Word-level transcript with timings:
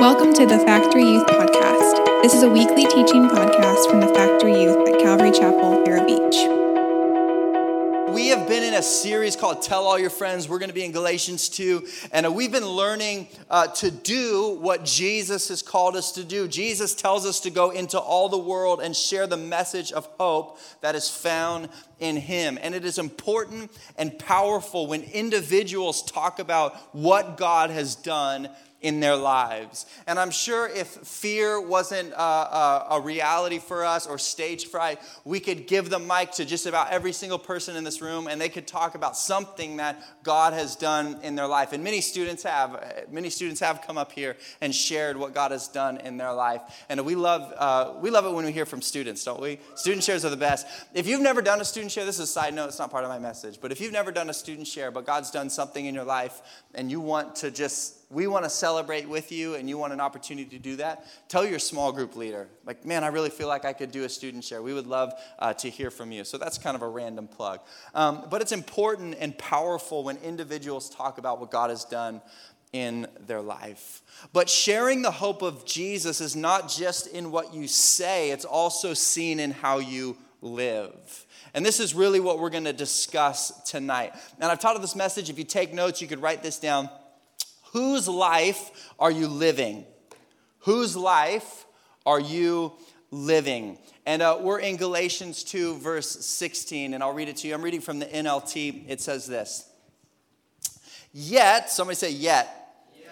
Welcome 0.00 0.32
to 0.32 0.46
the 0.46 0.58
Factory 0.60 1.04
Youth 1.04 1.26
Podcast. 1.26 2.22
This 2.22 2.32
is 2.32 2.42
a 2.42 2.48
weekly 2.48 2.86
teaching 2.86 3.28
podcast 3.28 3.86
from 3.90 4.00
the 4.00 4.06
Factory 4.06 4.62
Youth 4.62 4.88
at 4.88 4.98
Calvary 4.98 5.30
Chapel, 5.30 5.84
Vero 5.84 6.06
Beach. 6.06 6.36
We 8.14 8.28
have 8.28 8.48
been 8.48 8.62
in 8.62 8.72
a 8.72 8.82
series 8.82 9.36
called 9.36 9.60
Tell 9.60 9.84
All 9.84 9.98
Your 9.98 10.08
Friends. 10.08 10.48
We're 10.48 10.58
going 10.58 10.70
to 10.70 10.74
be 10.74 10.86
in 10.86 10.92
Galatians 10.92 11.50
2, 11.50 11.86
and 12.12 12.24
uh, 12.24 12.32
we've 12.32 12.50
been 12.50 12.66
learning 12.66 13.28
uh, 13.50 13.66
to 13.66 13.90
do 13.90 14.56
what 14.58 14.86
Jesus 14.86 15.48
has 15.48 15.60
called 15.60 15.96
us 15.96 16.12
to 16.12 16.24
do. 16.24 16.48
Jesus 16.48 16.94
tells 16.94 17.26
us 17.26 17.40
to 17.40 17.50
go 17.50 17.68
into 17.68 17.98
all 17.98 18.30
the 18.30 18.38
world 18.38 18.80
and 18.80 18.96
share 18.96 19.26
the 19.26 19.36
message 19.36 19.92
of 19.92 20.06
hope 20.18 20.58
that 20.80 20.94
is 20.94 21.10
found 21.10 21.68
in 21.98 22.16
Him. 22.16 22.58
And 22.62 22.74
it 22.74 22.86
is 22.86 22.98
important 22.98 23.70
and 23.98 24.18
powerful 24.18 24.86
when 24.86 25.02
individuals 25.02 26.00
talk 26.00 26.38
about 26.38 26.74
what 26.94 27.36
God 27.36 27.68
has 27.68 27.94
done 27.96 28.48
in 28.80 29.00
their 29.00 29.16
lives. 29.16 29.84
And 30.06 30.18
I'm 30.18 30.30
sure 30.30 30.66
if 30.66 30.88
fear 30.88 31.60
wasn't 31.60 32.12
a, 32.12 32.20
a, 32.20 32.86
a, 32.92 33.00
reality 33.00 33.58
for 33.58 33.84
us 33.84 34.06
or 34.06 34.16
stage 34.16 34.66
fright, 34.66 35.00
we 35.24 35.38
could 35.38 35.66
give 35.66 35.90
the 35.90 35.98
mic 35.98 36.32
to 36.32 36.46
just 36.46 36.64
about 36.64 36.90
every 36.90 37.12
single 37.12 37.38
person 37.38 37.76
in 37.76 37.84
this 37.84 38.00
room 38.00 38.26
and 38.26 38.40
they 38.40 38.48
could 38.48 38.66
talk 38.66 38.94
about 38.94 39.16
something 39.16 39.76
that 39.76 40.02
God 40.22 40.54
has 40.54 40.76
done 40.76 41.18
in 41.22 41.34
their 41.34 41.46
life. 41.46 41.72
And 41.72 41.84
many 41.84 42.00
students 42.00 42.42
have. 42.42 43.06
Many 43.10 43.28
students 43.28 43.60
have 43.60 43.82
come 43.82 43.98
up 43.98 44.12
here 44.12 44.36
and 44.60 44.74
shared 44.74 45.16
what 45.16 45.34
God 45.34 45.50
has 45.50 45.68
done 45.68 45.98
in 45.98 46.16
their 46.16 46.32
life. 46.32 46.62
And 46.88 47.04
we 47.04 47.14
love, 47.14 47.52
uh, 47.56 47.94
we 48.00 48.10
love 48.10 48.24
it 48.24 48.32
when 48.32 48.44
we 48.46 48.52
hear 48.52 48.66
from 48.66 48.80
students, 48.80 49.24
don't 49.24 49.40
we? 49.40 49.58
Student 49.74 50.04
shares 50.04 50.24
are 50.24 50.30
the 50.30 50.36
best. 50.36 50.66
If 50.94 51.06
you've 51.06 51.20
never 51.20 51.42
done 51.42 51.60
a 51.60 51.64
student 51.64 51.92
share, 51.92 52.04
this 52.04 52.16
is 52.16 52.22
a 52.22 52.26
side 52.26 52.54
note, 52.54 52.68
it's 52.68 52.78
not 52.78 52.90
part 52.90 53.04
of 53.04 53.10
my 53.10 53.18
message, 53.18 53.58
but 53.60 53.72
if 53.72 53.80
you've 53.80 53.92
never 53.92 54.10
done 54.10 54.30
a 54.30 54.34
student 54.34 54.66
share, 54.66 54.90
but 54.90 55.04
God's 55.04 55.30
done 55.30 55.50
something 55.50 55.84
in 55.84 55.94
your 55.94 56.04
life 56.04 56.40
and 56.74 56.90
you 56.90 57.00
want 57.00 57.36
to 57.36 57.50
just 57.50 57.99
we 58.10 58.26
want 58.26 58.44
to 58.44 58.50
celebrate 58.50 59.08
with 59.08 59.30
you 59.30 59.54
and 59.54 59.68
you 59.68 59.78
want 59.78 59.92
an 59.92 60.00
opportunity 60.00 60.50
to 60.50 60.58
do 60.58 60.76
that, 60.76 61.06
tell 61.28 61.46
your 61.46 61.60
small 61.60 61.92
group 61.92 62.16
leader, 62.16 62.48
like, 62.66 62.84
man, 62.84 63.04
I 63.04 63.06
really 63.06 63.30
feel 63.30 63.46
like 63.46 63.64
I 63.64 63.72
could 63.72 63.92
do 63.92 64.02
a 64.02 64.08
student 64.08 64.42
share. 64.42 64.60
We 64.62 64.74
would 64.74 64.88
love 64.88 65.12
uh, 65.38 65.52
to 65.54 65.70
hear 65.70 65.92
from 65.92 66.10
you. 66.10 66.24
So 66.24 66.36
that's 66.36 66.58
kind 66.58 66.74
of 66.74 66.82
a 66.82 66.88
random 66.88 67.28
plug. 67.28 67.60
Um, 67.94 68.26
but 68.28 68.42
it's 68.42 68.50
important 68.50 69.16
and 69.20 69.38
powerful 69.38 70.02
when 70.02 70.16
individuals 70.18 70.90
talk 70.90 71.18
about 71.18 71.38
what 71.38 71.52
God 71.52 71.70
has 71.70 71.84
done 71.84 72.20
in 72.72 73.06
their 73.26 73.40
life. 73.40 74.02
But 74.32 74.48
sharing 74.48 75.02
the 75.02 75.10
hope 75.10 75.42
of 75.42 75.64
Jesus 75.64 76.20
is 76.20 76.34
not 76.34 76.68
just 76.68 77.06
in 77.06 77.30
what 77.30 77.54
you 77.54 77.68
say, 77.68 78.30
it's 78.30 78.44
also 78.44 78.92
seen 78.92 79.38
in 79.38 79.52
how 79.52 79.78
you 79.78 80.16
live. 80.40 81.26
And 81.54 81.64
this 81.66 81.80
is 81.80 81.94
really 81.94 82.20
what 82.20 82.38
we're 82.38 82.50
going 82.50 82.64
to 82.64 82.72
discuss 82.72 83.50
tonight. 83.62 84.14
And 84.40 84.50
I've 84.50 84.60
taught 84.60 84.80
this 84.80 84.96
message. 84.96 85.30
If 85.30 85.38
you 85.38 85.44
take 85.44 85.72
notes, 85.72 86.00
you 86.00 86.08
could 86.08 86.22
write 86.22 86.42
this 86.42 86.58
down. 86.58 86.88
Whose 87.72 88.08
life 88.08 88.92
are 88.98 89.10
you 89.10 89.28
living? 89.28 89.84
Whose 90.60 90.96
life 90.96 91.66
are 92.04 92.20
you 92.20 92.72
living? 93.10 93.78
And 94.06 94.22
uh, 94.22 94.38
we're 94.40 94.58
in 94.58 94.76
Galatians 94.76 95.44
2, 95.44 95.76
verse 95.76 96.08
16, 96.08 96.94
and 96.94 97.02
I'll 97.02 97.12
read 97.12 97.28
it 97.28 97.36
to 97.38 97.48
you. 97.48 97.54
I'm 97.54 97.62
reading 97.62 97.80
from 97.80 97.98
the 97.98 98.06
NLT. 98.06 98.84
It 98.88 99.00
says 99.00 99.26
this 99.26 99.70
Yet, 101.12 101.70
somebody 101.70 101.96
say, 101.96 102.10
yet. 102.10 102.74
Yes. 102.98 103.10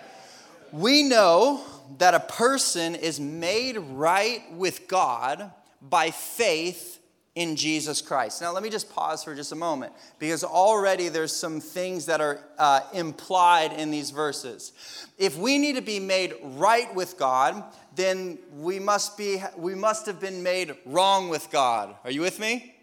We 0.73 1.05
know 1.05 1.63
that 1.99 2.15
a 2.15 2.21
person 2.21 2.95
is 2.95 3.21
made 3.21 3.79
right 3.79 4.43
with 4.53 4.89
God 4.89 5.53
by 5.81 6.11
faith 6.11 6.99
in 7.39 7.55
Jesus 7.55 8.03
Christ. 8.03 8.43
Now, 8.43 8.53
let 8.53 8.65
me 8.65 8.69
just 8.69 8.93
pause 8.93 9.23
for 9.23 9.33
just 9.33 9.53
a 9.53 9.55
moment 9.55 9.93
because 10.19 10.43
already 10.43 11.09
there's 11.09 11.35
some 11.35 11.61
things 11.61 12.07
that 12.07 12.21
are 12.21 12.41
uh, 12.59 12.81
implied 12.93 13.73
in 13.73 13.93
these 13.93 14.11
verses. 14.11 14.73
If 15.19 15.39
we 15.39 15.57
need 15.57 15.77
to 15.77 15.83
be 15.83 16.01
made 16.01 16.35
right 16.43 16.93
with 16.97 17.17
God, 17.17 17.63
then 17.95 18.41
we 18.57 18.81
must, 18.81 19.17
be, 19.17 19.41
we 19.57 19.77
must 19.77 20.05
have 20.07 20.19
been 20.19 20.43
made 20.43 20.75
wrong 20.85 21.29
with 21.29 21.49
God. 21.53 21.95
Are 22.03 22.11
you 22.11 22.23
with 22.23 22.41
me? 22.41 22.75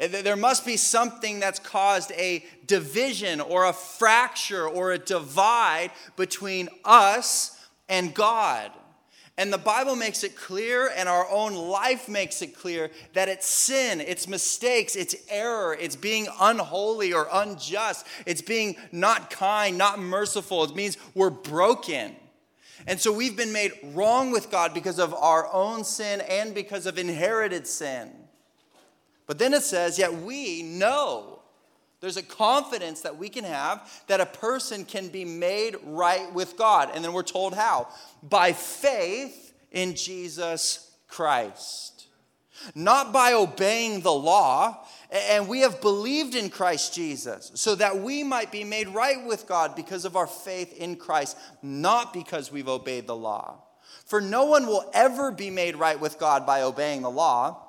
There 0.00 0.34
must 0.34 0.66
be 0.66 0.76
something 0.76 1.38
that's 1.38 1.60
caused 1.60 2.10
a 2.16 2.44
division 2.66 3.40
or 3.40 3.66
a 3.66 3.72
fracture 3.72 4.66
or 4.66 4.90
a 4.90 4.98
divide 4.98 5.92
between 6.16 6.68
us 6.84 7.64
and 7.88 8.12
God. 8.12 8.72
And 9.38 9.52
the 9.52 9.58
Bible 9.58 9.96
makes 9.96 10.24
it 10.24 10.34
clear, 10.34 10.90
and 10.96 11.10
our 11.10 11.28
own 11.28 11.54
life 11.54 12.08
makes 12.08 12.40
it 12.40 12.56
clear 12.56 12.90
that 13.12 13.28
it's 13.28 13.46
sin, 13.46 14.00
it's 14.00 14.26
mistakes, 14.26 14.96
it's 14.96 15.14
error, 15.28 15.76
it's 15.78 15.94
being 15.94 16.26
unholy 16.40 17.12
or 17.12 17.28
unjust, 17.30 18.06
it's 18.24 18.40
being 18.40 18.76
not 18.92 19.28
kind, 19.28 19.76
not 19.76 19.98
merciful. 19.98 20.64
It 20.64 20.74
means 20.74 20.96
we're 21.14 21.28
broken. 21.28 22.16
And 22.86 22.98
so 22.98 23.12
we've 23.12 23.36
been 23.36 23.52
made 23.52 23.72
wrong 23.82 24.30
with 24.30 24.50
God 24.50 24.72
because 24.72 24.98
of 24.98 25.12
our 25.12 25.52
own 25.52 25.84
sin 25.84 26.22
and 26.22 26.54
because 26.54 26.86
of 26.86 26.98
inherited 26.98 27.66
sin. 27.66 28.10
But 29.26 29.38
then 29.38 29.52
it 29.52 29.64
says, 29.64 29.98
yet 29.98 30.14
we 30.14 30.62
know 30.62 31.35
there's 32.00 32.16
a 32.16 32.22
confidence 32.22 33.00
that 33.02 33.16
we 33.16 33.28
can 33.28 33.44
have 33.44 33.90
that 34.06 34.20
a 34.20 34.26
person 34.26 34.84
can 34.84 35.08
be 35.08 35.24
made 35.24 35.76
right 35.82 36.32
with 36.32 36.56
God. 36.56 36.90
And 36.94 37.04
then 37.04 37.12
we're 37.12 37.22
told 37.22 37.54
how? 37.54 37.88
By 38.22 38.52
faith 38.52 39.54
in 39.70 39.94
Jesus 39.94 40.90
Christ. 41.08 42.06
Not 42.74 43.12
by 43.12 43.32
obeying 43.32 44.02
the 44.02 44.12
law. 44.12 44.86
And 45.10 45.48
we 45.48 45.60
have 45.60 45.80
believed 45.80 46.34
in 46.34 46.50
Christ 46.50 46.94
Jesus 46.94 47.52
so 47.54 47.74
that 47.76 47.98
we 47.98 48.22
might 48.22 48.52
be 48.52 48.64
made 48.64 48.88
right 48.88 49.24
with 49.24 49.46
God 49.46 49.74
because 49.74 50.04
of 50.04 50.16
our 50.16 50.26
faith 50.26 50.76
in 50.76 50.96
Christ, 50.96 51.36
not 51.62 52.12
because 52.12 52.52
we've 52.52 52.68
obeyed 52.68 53.06
the 53.06 53.16
law. 53.16 53.62
For 54.04 54.20
no 54.20 54.44
one 54.44 54.66
will 54.66 54.90
ever 54.92 55.30
be 55.32 55.50
made 55.50 55.76
right 55.76 55.98
with 55.98 56.18
God 56.18 56.44
by 56.44 56.62
obeying 56.62 57.02
the 57.02 57.10
law. 57.10 57.65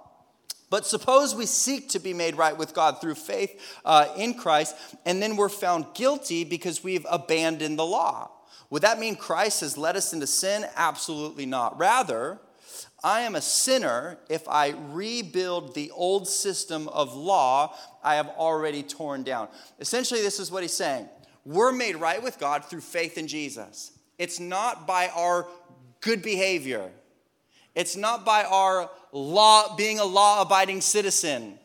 But 0.69 0.85
suppose 0.85 1.33
we 1.33 1.45
seek 1.45 1.89
to 1.89 1.99
be 1.99 2.13
made 2.13 2.35
right 2.35 2.57
with 2.57 2.73
God 2.73 2.99
through 2.99 3.15
faith 3.15 3.79
uh, 3.85 4.07
in 4.17 4.33
Christ, 4.33 4.75
and 5.05 5.21
then 5.21 5.37
we're 5.37 5.49
found 5.49 5.85
guilty 5.93 6.43
because 6.43 6.83
we've 6.83 7.05
abandoned 7.09 7.79
the 7.79 7.85
law. 7.85 8.31
Would 8.69 8.81
that 8.81 8.99
mean 8.99 9.15
Christ 9.15 9.61
has 9.61 9.77
led 9.77 9.95
us 9.95 10.11
into 10.11 10.27
sin? 10.27 10.65
Absolutely 10.75 11.45
not. 11.45 11.77
Rather, 11.79 12.39
I 13.03 13.21
am 13.21 13.35
a 13.35 13.41
sinner 13.41 14.17
if 14.29 14.47
I 14.49 14.73
rebuild 14.89 15.73
the 15.73 15.91
old 15.91 16.27
system 16.27 16.89
of 16.89 17.15
law 17.15 17.75
I 18.03 18.15
have 18.15 18.27
already 18.29 18.83
torn 18.83 19.23
down. 19.23 19.47
Essentially, 19.79 20.21
this 20.21 20.39
is 20.39 20.51
what 20.51 20.63
he's 20.63 20.73
saying. 20.73 21.07
We're 21.45 21.71
made 21.71 21.95
right 21.95 22.21
with 22.21 22.39
God 22.39 22.65
through 22.65 22.81
faith 22.81 23.17
in 23.17 23.27
Jesus. 23.27 23.93
It's 24.17 24.39
not 24.39 24.85
by 24.85 25.07
our 25.09 25.47
good 26.01 26.21
behavior. 26.21 26.91
It's 27.77 27.95
not 27.95 28.25
by 28.25 28.43
our 28.43 28.89
law, 29.11 29.75
being 29.75 29.99
a 29.99 30.03
law 30.03 30.41
abiding 30.41 30.81
citizen. 30.81 31.59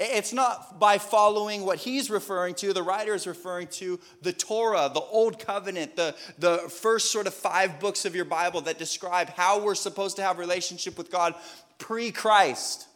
It's 0.00 0.32
not 0.32 0.80
by 0.80 0.98
following 0.98 1.64
what 1.64 1.78
he's 1.78 2.10
referring 2.10 2.56
to, 2.56 2.72
the 2.72 2.82
writer 2.82 3.14
is 3.14 3.24
referring 3.24 3.68
to 3.68 4.00
the 4.20 4.32
Torah, 4.32 4.90
the 4.92 5.00
Old 5.00 5.38
Covenant, 5.38 5.94
the, 5.94 6.16
the 6.40 6.58
first 6.58 7.12
sort 7.12 7.28
of 7.28 7.34
five 7.34 7.78
books 7.78 8.04
of 8.04 8.16
your 8.16 8.24
Bible 8.24 8.62
that 8.62 8.78
describe 8.78 9.28
how 9.28 9.62
we're 9.62 9.76
supposed 9.76 10.16
to 10.16 10.22
have 10.22 10.38
relationship 10.38 10.98
with 10.98 11.08
God 11.08 11.36
pre 11.78 12.10
Christ. 12.10 12.88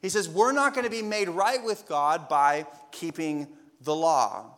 He 0.00 0.08
says, 0.08 0.28
We're 0.28 0.50
not 0.50 0.74
going 0.74 0.84
to 0.84 0.90
be 0.90 1.02
made 1.02 1.28
right 1.28 1.62
with 1.62 1.86
God 1.86 2.28
by 2.28 2.66
keeping 2.90 3.46
the 3.80 3.94
law. 3.94 4.56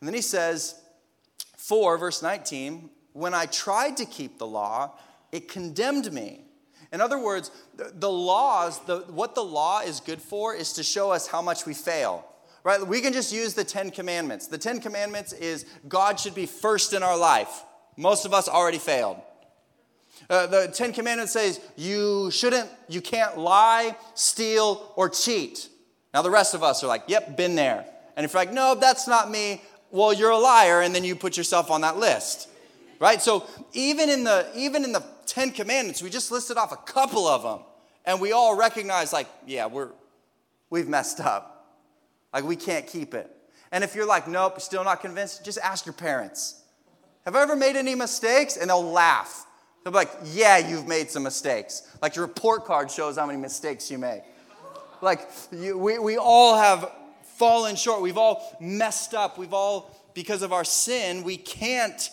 And 0.00 0.08
then 0.08 0.14
he 0.14 0.22
says, 0.22 0.74
4, 1.58 1.96
verse 1.96 2.24
19, 2.24 2.90
when 3.12 3.34
I 3.34 3.46
tried 3.46 3.98
to 3.98 4.04
keep 4.04 4.38
the 4.38 4.48
law, 4.48 4.98
it 5.34 5.48
condemned 5.48 6.12
me. 6.12 6.42
In 6.92 7.00
other 7.00 7.18
words, 7.18 7.50
the, 7.76 8.10
laws, 8.10 8.78
the, 8.86 8.98
what 9.08 9.34
the 9.34 9.42
law 9.42 9.80
is 9.80 9.98
good 9.98 10.22
for 10.22 10.54
is 10.54 10.74
to 10.74 10.84
show 10.84 11.10
us 11.10 11.26
how 11.26 11.42
much 11.42 11.66
we 11.66 11.74
fail. 11.74 12.24
Right? 12.62 12.86
We 12.86 13.00
can 13.00 13.12
just 13.12 13.32
use 13.32 13.52
the 13.52 13.64
Ten 13.64 13.90
Commandments. 13.90 14.46
The 14.46 14.58
Ten 14.58 14.80
Commandments 14.80 15.32
is 15.32 15.66
God 15.88 16.20
should 16.20 16.36
be 16.36 16.46
first 16.46 16.92
in 16.92 17.02
our 17.02 17.18
life. 17.18 17.64
Most 17.96 18.24
of 18.24 18.32
us 18.32 18.48
already 18.48 18.78
failed. 18.78 19.20
Uh, 20.30 20.46
the 20.46 20.68
Ten 20.68 20.92
Commandments 20.92 21.32
says 21.32 21.60
you 21.76 22.30
shouldn't, 22.30 22.70
you 22.88 23.00
can't 23.00 23.36
lie, 23.36 23.96
steal, 24.14 24.92
or 24.94 25.08
cheat. 25.08 25.68
Now 26.14 26.22
the 26.22 26.30
rest 26.30 26.54
of 26.54 26.62
us 26.62 26.84
are 26.84 26.86
like, 26.86 27.02
yep, 27.08 27.36
been 27.36 27.56
there. 27.56 27.84
And 28.16 28.24
if 28.24 28.32
you're 28.32 28.40
like, 28.40 28.52
no, 28.52 28.76
that's 28.76 29.08
not 29.08 29.32
me, 29.32 29.62
well, 29.90 30.12
you're 30.12 30.30
a 30.30 30.38
liar, 30.38 30.80
and 30.80 30.94
then 30.94 31.02
you 31.02 31.16
put 31.16 31.36
yourself 31.36 31.72
on 31.72 31.80
that 31.80 31.96
list. 31.96 32.48
Right? 33.00 33.20
So 33.20 33.46
even 33.72 34.08
in 34.08 34.22
the 34.22 34.48
even 34.54 34.84
in 34.84 34.92
the 34.92 35.04
Ten 35.26 35.50
Commandments, 35.50 36.02
we 36.02 36.10
just 36.10 36.30
listed 36.30 36.56
off 36.56 36.72
a 36.72 36.76
couple 36.76 37.26
of 37.26 37.42
them, 37.42 37.60
and 38.04 38.20
we 38.20 38.32
all 38.32 38.56
recognize, 38.56 39.12
like, 39.12 39.26
yeah, 39.46 39.66
we're, 39.66 39.90
we've 40.70 40.88
messed 40.88 41.20
up. 41.20 41.50
Like, 42.32 42.44
we 42.44 42.56
can't 42.56 42.86
keep 42.86 43.14
it. 43.14 43.30
And 43.72 43.82
if 43.82 43.94
you're 43.94 44.06
like, 44.06 44.28
nope, 44.28 44.60
still 44.60 44.84
not 44.84 45.00
convinced, 45.00 45.44
just 45.44 45.58
ask 45.58 45.86
your 45.86 45.94
parents. 45.94 46.62
Have 47.24 47.34
I 47.34 47.42
ever 47.42 47.56
made 47.56 47.76
any 47.76 47.94
mistakes? 47.94 48.56
And 48.56 48.70
they'll 48.70 48.84
laugh. 48.84 49.46
They'll 49.82 49.92
be 49.92 49.98
like, 49.98 50.12
yeah, 50.24 50.58
you've 50.58 50.86
made 50.86 51.10
some 51.10 51.22
mistakes. 51.22 51.82
Like 52.00 52.16
your 52.16 52.26
report 52.26 52.64
card 52.66 52.90
shows 52.90 53.16
how 53.16 53.26
many 53.26 53.38
mistakes 53.38 53.90
you 53.90 53.98
make. 53.98 54.22
Like, 55.00 55.28
you, 55.50 55.76
we, 55.76 55.98
we 55.98 56.16
all 56.18 56.56
have 56.56 56.90
fallen 57.36 57.76
short. 57.76 58.00
We've 58.00 58.18
all 58.18 58.56
messed 58.60 59.14
up. 59.14 59.38
We've 59.38 59.52
all, 59.52 59.90
because 60.14 60.42
of 60.42 60.52
our 60.52 60.64
sin, 60.64 61.24
we 61.24 61.36
can't 61.36 62.10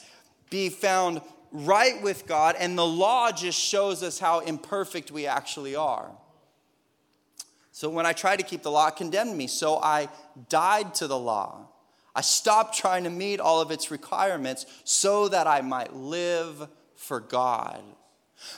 be 0.49 0.69
found 0.69 1.21
right 1.51 2.01
with 2.01 2.27
God, 2.27 2.55
and 2.57 2.77
the 2.77 2.85
law 2.85 3.31
just 3.31 3.59
shows 3.59 4.03
us 4.03 4.19
how 4.19 4.39
imperfect 4.39 5.11
we 5.11 5.27
actually 5.27 5.75
are. 5.75 6.11
So 7.71 7.89
when 7.89 8.05
I 8.05 8.13
tried 8.13 8.37
to 8.37 8.43
keep 8.43 8.63
the 8.63 8.71
law, 8.71 8.87
it 8.87 8.95
condemned 8.95 9.35
me. 9.35 9.47
So 9.47 9.77
I 9.77 10.09
died 10.49 10.93
to 10.95 11.07
the 11.07 11.17
law. 11.17 11.67
I 12.13 12.21
stopped 12.21 12.77
trying 12.77 13.05
to 13.05 13.09
meet 13.09 13.39
all 13.39 13.61
of 13.61 13.71
its 13.71 13.89
requirements 13.89 14.65
so 14.83 15.29
that 15.29 15.47
I 15.47 15.61
might 15.61 15.93
live 15.93 16.67
for 16.95 17.19
God. 17.19 17.81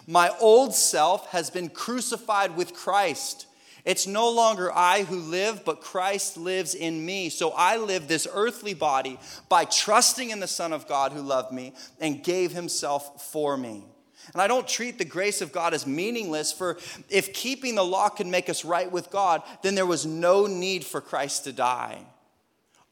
My 0.07 0.31
old 0.39 0.73
self 0.73 1.27
has 1.27 1.49
been 1.49 1.69
crucified 1.69 2.55
with 2.55 2.73
Christ. 2.73 3.47
It's 3.85 4.07
no 4.07 4.29
longer 4.29 4.71
I 4.71 5.03
who 5.03 5.17
live, 5.19 5.65
but 5.65 5.81
Christ 5.81 6.37
lives 6.37 6.73
in 6.73 7.05
me. 7.05 7.29
So 7.29 7.51
I 7.51 7.75
live 7.77 8.07
this 8.07 8.27
earthly 8.33 8.73
body 8.73 9.19
by 9.49 9.65
trusting 9.65 10.29
in 10.29 10.39
the 10.39 10.47
Son 10.47 10.71
of 10.71 10.87
God 10.87 11.11
who 11.11 11.21
loved 11.21 11.51
me 11.51 11.73
and 11.99 12.23
gave 12.23 12.53
himself 12.53 13.29
for 13.31 13.57
me. 13.57 13.83
And 14.31 14.41
I 14.41 14.47
don't 14.47 14.67
treat 14.67 14.97
the 14.97 15.03
grace 15.03 15.41
of 15.41 15.51
God 15.51 15.73
as 15.73 15.85
meaningless, 15.85 16.53
for 16.53 16.77
if 17.09 17.33
keeping 17.33 17.75
the 17.75 17.83
law 17.83 18.07
could 18.07 18.27
make 18.27 18.49
us 18.49 18.63
right 18.63 18.89
with 18.89 19.09
God, 19.09 19.43
then 19.63 19.75
there 19.75 19.85
was 19.85 20.05
no 20.05 20.45
need 20.45 20.85
for 20.85 21.01
Christ 21.01 21.43
to 21.43 21.51
die. 21.51 21.99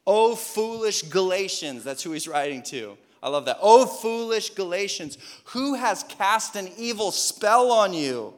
Oh, 0.06 0.36
foolish 0.36 1.04
Galatians, 1.04 1.86
that's 1.86 2.04
who 2.04 2.12
he's 2.12 2.28
writing 2.28 2.64
to. 2.64 2.98
I 3.24 3.30
love 3.30 3.46
that. 3.46 3.60
Oh, 3.62 3.86
foolish 3.86 4.50
Galatians, 4.50 5.18
who 5.46 5.76
has 5.76 6.04
cast 6.04 6.58
an 6.58 6.70
evil 6.78 7.12
spell 7.12 7.72
on 7.72 7.94
you? 7.94 8.34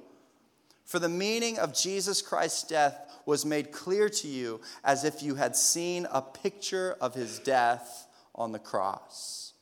For 0.94 1.00
the 1.00 1.10
meaning 1.10 1.58
of 1.58 1.74
Jesus 1.74 2.22
Christ's 2.22 2.66
death 2.66 3.20
was 3.26 3.48
made 3.48 3.72
clear 3.72 4.10
to 4.10 4.28
you 4.28 4.62
as 4.84 5.04
if 5.04 5.24
you 5.24 5.34
had 5.34 5.56
seen 5.56 6.06
a 6.12 6.22
picture 6.22 6.96
of 7.02 7.16
his 7.16 7.40
death 7.40 8.06
on 8.36 8.52
the 8.52 8.60
cross. 8.60 9.54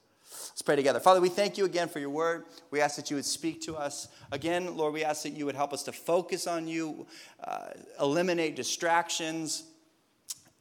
Let's 0.50 0.62
pray 0.62 0.76
together. 0.76 1.00
Father, 1.00 1.22
we 1.22 1.30
thank 1.30 1.58
you 1.58 1.64
again 1.64 1.88
for 1.88 2.00
your 2.00 2.10
word. 2.10 2.44
We 2.70 2.82
ask 2.82 2.98
that 2.98 3.10
you 3.10 3.16
would 3.16 3.24
speak 3.24 3.62
to 3.62 3.78
us. 3.78 4.10
Again, 4.34 4.76
Lord, 4.76 4.94
we 4.94 5.06
ask 5.06 5.24
that 5.24 5.30
you 5.30 5.46
would 5.46 5.56
help 5.56 5.72
us 5.72 5.84
to 5.84 5.94
focus 5.94 6.48
on 6.48 6.68
you, 6.68 7.08
uh, 7.42 7.68
eliminate 8.02 8.58
distractions 8.58 9.64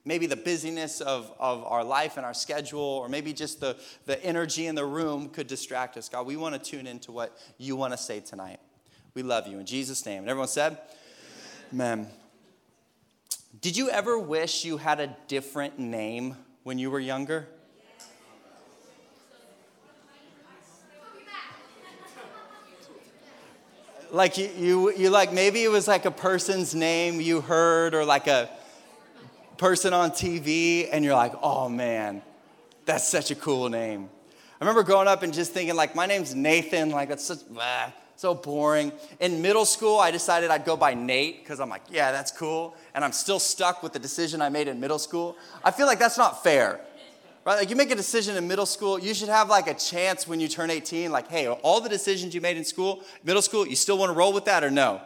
maybe 0.05 0.26
the 0.26 0.37
busyness 0.37 1.00
of, 1.00 1.31
of 1.38 1.64
our 1.64 1.84
life 1.84 2.17
and 2.17 2.25
our 2.25 2.32
schedule, 2.32 2.81
or 2.81 3.08
maybe 3.08 3.32
just 3.34 3.61
the, 3.61 3.76
the 4.06 4.25
energy 4.25 4.67
in 4.67 4.75
the 4.75 4.87
room 4.87 5.28
could 5.28 5.46
distract 5.46 5.96
us. 5.96 6.08
God, 6.08 6.26
we 6.26 6.37
want 6.37 6.55
to 6.55 6.58
tune 6.58 6.87
into 6.87 7.12
what 7.12 7.37
you 7.58 7.76
want 7.76 7.93
to 7.93 7.99
say 7.99 8.20
tonight. 8.20 8.61
We 9.14 9.22
love 9.22 9.46
you. 9.46 9.58
In 9.58 9.66
Jesus' 9.66 10.06
name. 10.06 10.20
And 10.20 10.28
everyone 10.28 10.48
said, 10.48 10.78
Amen. 11.72 12.08
Did 13.60 13.76
you 13.76 13.90
ever 13.90 14.18
wish 14.18 14.64
you 14.64 14.76
had 14.76 15.00
a 15.00 15.16
different 15.28 15.78
name 15.78 16.36
when 16.62 16.78
you 16.78 16.90
were 16.90 17.00
younger? 17.00 17.48
Like 24.12 24.38
you, 24.38 24.50
you, 24.58 24.92
you 24.96 25.10
like 25.10 25.32
maybe 25.32 25.62
it 25.62 25.70
was 25.70 25.86
like 25.86 26.04
a 26.04 26.10
person's 26.10 26.74
name 26.74 27.20
you 27.20 27.40
heard, 27.40 27.94
or 27.94 28.04
like 28.04 28.26
a 28.26 28.50
person 29.56 29.92
on 29.92 30.10
TV, 30.10 30.88
and 30.90 31.04
you're 31.04 31.14
like, 31.14 31.32
oh 31.42 31.68
man, 31.68 32.22
that's 32.86 33.08
such 33.08 33.30
a 33.30 33.36
cool 33.36 33.68
name. 33.68 34.08
I 34.60 34.64
remember 34.64 34.82
growing 34.82 35.06
up 35.06 35.22
and 35.22 35.32
just 35.32 35.52
thinking, 35.52 35.76
like, 35.76 35.94
my 35.94 36.06
name's 36.06 36.34
Nathan, 36.34 36.90
like, 36.90 37.08
that's 37.08 37.24
such, 37.24 37.48
blah, 37.48 37.92
so 38.20 38.34
boring. 38.34 38.93
In 39.19 39.40
middle 39.40 39.64
school, 39.64 39.99
I 39.99 40.11
decided 40.11 40.50
I'd 40.50 40.67
go 40.67 40.76
by 40.76 40.93
Nate 40.93 41.43
because 41.43 41.58
I'm 41.58 41.70
like, 41.70 41.81
yeah, 41.90 42.12
that's 42.12 42.31
cool. 42.31 42.76
And 42.94 43.02
I'm 43.02 43.12
still 43.12 43.38
stuck 43.38 43.82
with 43.82 43.94
the 43.94 43.99
decision 43.99 44.43
I 44.43 44.50
made 44.50 44.69
in 44.69 44.78
middle 44.78 44.99
school. 44.99 45.38
I 45.64 45.70
feel 45.70 45.87
like 45.87 45.99
that's 45.99 46.19
not 46.19 46.44
fair. 46.44 46.81
Right? 47.46 47.55
Like 47.61 47.70
you 47.70 47.76
make 47.76 47.90
a 47.90 47.94
decision 47.94 48.37
in 48.37 48.46
middle 48.46 48.67
school, 48.67 48.99
you 48.99 49.14
should 49.14 49.31
have 49.31 49.49
like 49.49 49.69
a 49.69 49.75
chance 49.75 50.28
when 50.28 50.38
you 50.38 50.49
turn 50.49 50.69
18, 50.69 51.11
like, 51.11 51.28
hey, 51.28 51.49
all 51.49 51.81
the 51.81 51.88
decisions 51.88 52.34
you 52.34 52.43
made 52.43 52.58
in 52.58 52.64
school, 52.67 53.02
middle 53.25 53.40
school, 53.40 53.67
you 53.67 53.75
still 53.75 53.96
want 53.96 54.11
to 54.11 54.14
roll 54.14 54.34
with 54.34 54.44
that 54.44 54.62
or 54.62 54.70
no? 54.70 55.00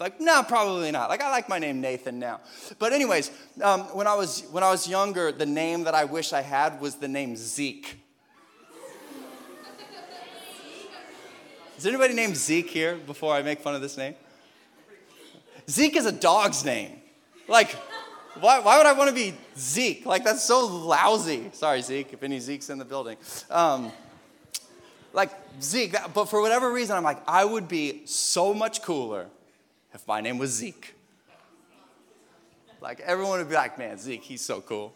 Like, 0.00 0.18
no, 0.18 0.42
probably 0.42 0.90
not. 0.90 1.10
Like, 1.10 1.20
I 1.20 1.30
like 1.30 1.50
my 1.50 1.58
name 1.58 1.82
Nathan 1.82 2.18
now. 2.18 2.40
But 2.78 2.94
anyways, 2.94 3.30
um, 3.62 3.82
when 3.94 4.06
I 4.06 4.14
was 4.14 4.40
when 4.50 4.64
I 4.64 4.70
was 4.70 4.88
younger, 4.88 5.32
the 5.32 5.44
name 5.44 5.84
that 5.84 5.94
I 5.94 6.04
wish 6.04 6.32
I 6.32 6.40
had 6.40 6.80
was 6.80 6.94
the 6.94 7.08
name 7.08 7.36
Zeke. 7.36 8.03
Is 11.76 11.86
anybody 11.86 12.14
named 12.14 12.36
Zeke 12.36 12.70
here 12.70 12.94
before 12.94 13.34
I 13.34 13.42
make 13.42 13.60
fun 13.60 13.74
of 13.74 13.80
this 13.82 13.96
name? 13.96 14.14
Zeke 15.68 15.96
is 15.96 16.06
a 16.06 16.12
dog's 16.12 16.64
name. 16.64 17.00
Like, 17.48 17.72
why, 18.38 18.60
why 18.60 18.78
would 18.78 18.86
I 18.86 18.92
want 18.92 19.08
to 19.08 19.14
be 19.14 19.34
Zeke? 19.58 20.06
Like, 20.06 20.24
that's 20.24 20.44
so 20.44 20.66
lousy. 20.66 21.50
Sorry, 21.52 21.82
Zeke, 21.82 22.12
if 22.12 22.22
any 22.22 22.38
Zeke's 22.38 22.70
in 22.70 22.78
the 22.78 22.84
building. 22.84 23.16
Um, 23.50 23.90
like, 25.12 25.30
Zeke, 25.60 25.96
but 26.12 26.26
for 26.26 26.40
whatever 26.40 26.72
reason, 26.72 26.96
I'm 26.96 27.04
like, 27.04 27.22
I 27.26 27.44
would 27.44 27.66
be 27.66 28.02
so 28.06 28.54
much 28.54 28.82
cooler 28.82 29.26
if 29.92 30.06
my 30.06 30.20
name 30.20 30.38
was 30.38 30.52
Zeke. 30.52 30.94
Like, 32.80 33.00
everyone 33.00 33.38
would 33.38 33.48
be 33.48 33.54
like, 33.54 33.78
man, 33.78 33.98
Zeke, 33.98 34.22
he's 34.22 34.42
so 34.42 34.60
cool. 34.60 34.94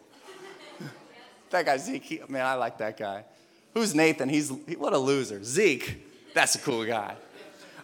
that 1.49 1.65
guy, 1.65 1.77
Zeke, 1.77 2.03
he, 2.03 2.21
man, 2.29 2.45
I 2.45 2.53
like 2.53 2.77
that 2.77 2.97
guy. 2.97 3.25
Who's 3.73 3.93
Nathan? 3.93 4.29
He's, 4.29 4.51
he, 4.67 4.75
what 4.75 4.93
a 4.93 4.97
loser. 4.97 5.43
Zeke, 5.43 6.05
that's 6.33 6.55
a 6.55 6.59
cool 6.59 6.85
guy. 6.85 7.15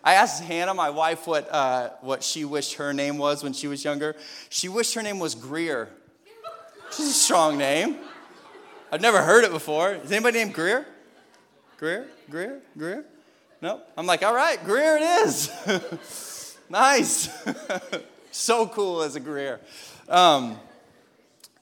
I 0.04 0.14
asked 0.16 0.44
Hannah, 0.44 0.74
my 0.74 0.92
wife, 0.92 1.26
what, 1.26 1.52
uh, 1.52 1.90
what 2.02 2.24
she 2.24 2.46
wished 2.46 2.76
her 2.76 2.94
name 2.94 3.18
was 3.18 3.44
when 3.44 3.54
she 3.54 3.68
was 3.68 3.84
younger. 3.84 4.16
She 4.50 4.70
wished 4.70 4.94
her 4.94 5.02
name 5.02 5.20
was 5.20 5.34
Greer. 5.34 5.90
Is 6.92 7.00
a 7.00 7.12
strong 7.12 7.58
name. 7.58 7.98
I've 8.92 9.02
never 9.02 9.22
heard 9.22 9.44
it 9.44 9.52
before. 9.52 9.94
Is 9.94 10.12
anybody 10.12 10.38
named 10.38 10.54
Greer? 10.54 10.86
Greer? 11.78 12.08
Greer? 12.30 12.62
Greer? 12.78 13.06
No? 13.62 13.82
I'm 13.98 14.06
like, 14.06 14.24
all 14.24 14.36
right, 14.36 14.64
Greer 14.64 14.98
it 14.98 15.02
is. 15.26 15.52
Nice. 16.70 17.30
so 18.32 18.68
cool 18.68 19.02
as 19.04 19.16
a 19.16 19.20
Greer. 19.20 19.60
Um, 20.10 20.58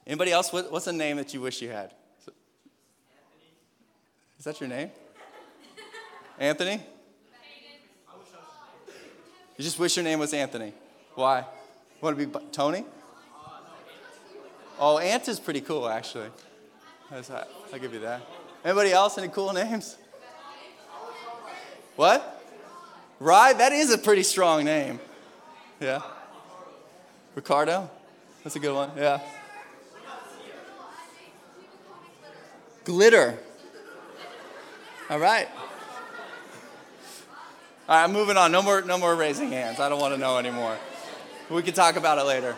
anybody 0.06 0.32
else? 0.32 0.52
What, 0.52 0.72
what's 0.72 0.86
a 0.86 0.92
name 0.92 1.18
that 1.18 1.34
you 1.34 1.40
wish 1.40 1.60
you 1.60 1.68
had? 1.68 1.92
Is 4.38 4.44
that 4.44 4.60
your 4.60 4.68
name? 4.68 4.90
Anthony? 6.38 6.80
You 9.56 9.62
just 9.62 9.78
wish 9.78 9.96
your 9.96 10.04
name 10.04 10.18
was 10.18 10.34
Anthony. 10.34 10.72
Why? 11.14 11.44
Want 12.00 12.18
to 12.18 12.26
be 12.26 12.38
Tony? 12.50 12.84
Oh, 14.78 14.98
Ant 14.98 15.28
is 15.28 15.38
pretty 15.38 15.60
cool, 15.60 15.88
actually. 15.88 16.28
I'll 17.12 17.78
give 17.78 17.94
you 17.94 18.00
that. 18.00 18.22
Anybody 18.64 18.92
else? 18.92 19.16
Any 19.16 19.28
cool 19.28 19.52
names? 19.52 19.96
What? 21.94 22.42
Right? 23.20 23.56
That 23.56 23.72
is 23.72 23.92
a 23.92 23.98
pretty 23.98 24.24
strong 24.24 24.64
name. 24.64 24.98
Yeah. 25.80 26.00
Ricardo? 27.36 27.88
That's 28.42 28.56
a 28.56 28.58
good 28.58 28.74
one. 28.74 28.90
Yeah. 28.96 29.20
Glitter. 32.84 33.38
All 35.08 35.18
right. 35.18 35.48
All 37.86 37.94
right, 37.94 38.04
I'm 38.04 38.14
moving 38.14 38.38
on. 38.38 38.50
No 38.50 38.62
more, 38.62 38.80
no 38.80 38.96
more 38.96 39.14
raising 39.14 39.50
hands. 39.50 39.78
I 39.78 39.90
don't 39.90 40.00
want 40.00 40.14
to 40.14 40.18
know 40.18 40.38
anymore. 40.38 40.78
We 41.50 41.62
can 41.62 41.74
talk 41.74 41.96
about 41.96 42.16
it 42.16 42.24
later. 42.24 42.56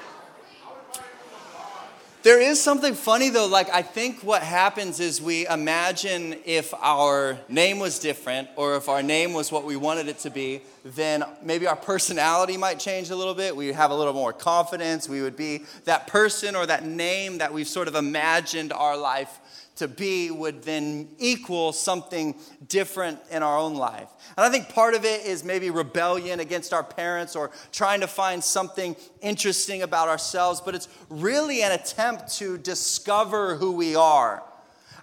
There 2.23 2.40
is 2.40 2.62
something 2.62 2.95
funny 2.95 3.30
though, 3.30 3.47
like 3.47 3.68
I 3.71 3.83
think 3.83 4.23
what 4.23 4.42
happens 4.42 5.00
is 5.00 5.21
we 5.21 5.47
imagine 5.49 6.37
if 6.45 6.73
our 6.75 7.38
name 7.49 7.80
was 7.80 7.99
different 7.99 8.49
or 8.54 8.76
if 8.76 8.88
our 8.88 9.02
name 9.02 9.33
was 9.33 9.50
what 9.50 9.64
we 9.64 9.76
wanted 9.76 10.06
it 10.06 10.21
to 10.21 10.30
be, 10.30 10.62
then 10.85 11.25
maybe 11.42 11.66
our 11.66 11.76
personality 11.76 12.56
might 12.56 12.78
change 12.78 13.11
a 13.11 13.16
little 13.16 13.35
bit. 13.35 13.56
We'd 13.56 13.75
have 13.75 13.90
a 13.90 13.97
little 13.97 14.12
more 14.12 14.33
confidence. 14.33 15.09
We 15.09 15.23
would 15.23 15.37
be 15.37 15.64
that 15.87 16.06
person 16.06 16.54
or 16.54 16.66
that 16.66 16.85
name 16.85 17.38
that 17.38 17.52
we've 17.52 17.68
sort 17.68 17.88
of 17.88 17.97
imagined 17.97 18.73
our 18.73 18.97
life 18.97 19.40
to 19.76 19.87
be 19.87 20.30
would 20.30 20.62
then 20.62 21.09
equal 21.18 21.73
something 21.73 22.35
different 22.66 23.21
in 23.30 23.42
our 23.42 23.56
own 23.56 23.75
life. 23.75 24.09
And 24.37 24.45
I 24.45 24.50
think 24.50 24.71
part 24.71 24.95
of 24.95 25.04
it 25.04 25.25
is 25.25 25.45
maybe 25.45 25.71
rebellion 25.71 26.40
against 26.40 26.73
our 26.73 26.83
parents 26.83 27.37
or 27.37 27.50
trying 27.73 28.00
to 28.00 28.06
find 28.06 28.42
something 28.42 28.97
interesting 29.21 29.83
about 29.83 30.09
ourselves, 30.09 30.61
but 30.61 30.75
it's 30.75 30.88
really 31.09 31.62
an 31.62 31.73
attempt 31.73 32.35
to 32.38 32.59
discover 32.59 33.56
who 33.56 33.73
we 33.73 33.95
are. 33.95 34.42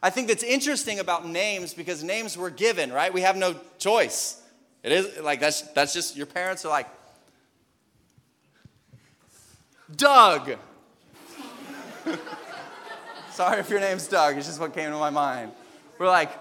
I 0.01 0.09
think 0.09 0.27
that's 0.27 0.43
interesting 0.43 0.99
about 0.99 1.25
names 1.25 1.73
because 1.73 2.03
names 2.03 2.37
were 2.37 2.49
given, 2.49 2.91
right? 2.91 3.13
We 3.13 3.21
have 3.21 3.37
no 3.37 3.55
choice. 3.77 4.41
It 4.83 4.91
is 4.91 5.19
like 5.21 5.39
that's 5.39 5.61
that's 5.71 5.93
just 5.93 6.17
your 6.17 6.25
parents 6.25 6.65
are 6.65 6.69
like 6.69 6.87
Doug. 9.95 10.57
Sorry 13.33 13.59
if 13.59 13.69
your 13.69 13.79
name's 13.79 14.07
Doug, 14.07 14.37
it's 14.37 14.47
just 14.47 14.59
what 14.59 14.73
came 14.73 14.91
to 14.91 14.97
my 14.97 15.09
mind. 15.09 15.51
We're 15.97 16.07
like, 16.07 16.31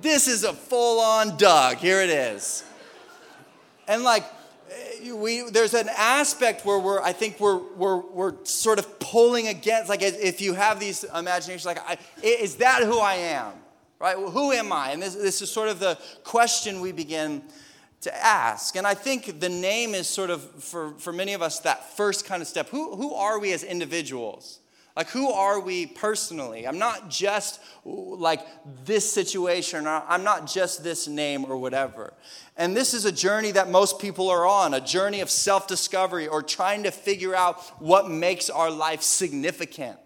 this 0.00 0.28
is 0.28 0.44
a 0.44 0.52
full 0.52 1.00
on 1.00 1.36
Doug. 1.36 1.76
Here 1.76 2.00
it 2.00 2.10
is. 2.10 2.64
And 3.86 4.02
like, 4.02 4.24
eh, 4.70 5.12
we, 5.12 5.48
there's 5.50 5.74
an 5.74 5.88
aspect 5.96 6.64
where 6.64 6.78
we're, 6.78 7.02
I 7.02 7.12
think 7.12 7.38
we're, 7.38 7.58
we're, 7.74 7.98
we're 7.98 8.44
sort 8.44 8.78
of 8.78 8.98
pulling 8.98 9.48
against, 9.48 9.88
like 9.88 10.02
if 10.02 10.40
you 10.40 10.54
have 10.54 10.80
these 10.80 11.04
imaginations, 11.04 11.66
like, 11.66 11.80
I, 11.86 11.98
is 12.22 12.56
that 12.56 12.82
who 12.82 12.98
I 12.98 13.14
am? 13.14 13.52
right? 13.98 14.18
Well, 14.18 14.30
who 14.30 14.52
am 14.52 14.72
I? 14.72 14.90
And 14.90 15.02
this, 15.02 15.14
this 15.14 15.42
is 15.42 15.50
sort 15.50 15.68
of 15.68 15.80
the 15.80 15.98
question 16.24 16.80
we 16.80 16.92
begin 16.92 17.42
to 18.02 18.24
ask. 18.24 18.76
And 18.76 18.86
I 18.86 18.94
think 18.94 19.40
the 19.40 19.48
name 19.48 19.94
is 19.94 20.06
sort 20.06 20.30
of, 20.30 20.42
for, 20.62 20.92
for 20.98 21.12
many 21.12 21.32
of 21.32 21.42
us, 21.42 21.60
that 21.60 21.96
first 21.96 22.24
kind 22.24 22.40
of 22.40 22.48
step. 22.48 22.68
Who, 22.68 22.94
who 22.94 23.14
are 23.14 23.38
we 23.38 23.52
as 23.52 23.64
individuals? 23.64 24.60
Like, 24.98 25.10
who 25.10 25.30
are 25.30 25.60
we 25.60 25.86
personally? 25.86 26.66
I'm 26.66 26.80
not 26.80 27.08
just 27.08 27.60
like 27.84 28.40
this 28.84 29.08
situation, 29.08 29.86
I'm 29.86 30.24
not 30.24 30.48
just 30.48 30.82
this 30.82 31.06
name 31.06 31.44
or 31.44 31.56
whatever. 31.56 32.14
And 32.56 32.76
this 32.76 32.92
is 32.94 33.04
a 33.04 33.12
journey 33.12 33.52
that 33.52 33.70
most 33.70 34.00
people 34.00 34.28
are 34.28 34.44
on 34.44 34.74
a 34.74 34.80
journey 34.80 35.20
of 35.20 35.30
self 35.30 35.68
discovery 35.68 36.26
or 36.26 36.42
trying 36.42 36.82
to 36.82 36.90
figure 36.90 37.32
out 37.32 37.60
what 37.80 38.10
makes 38.10 38.50
our 38.50 38.72
life 38.72 39.02
significant. 39.02 39.96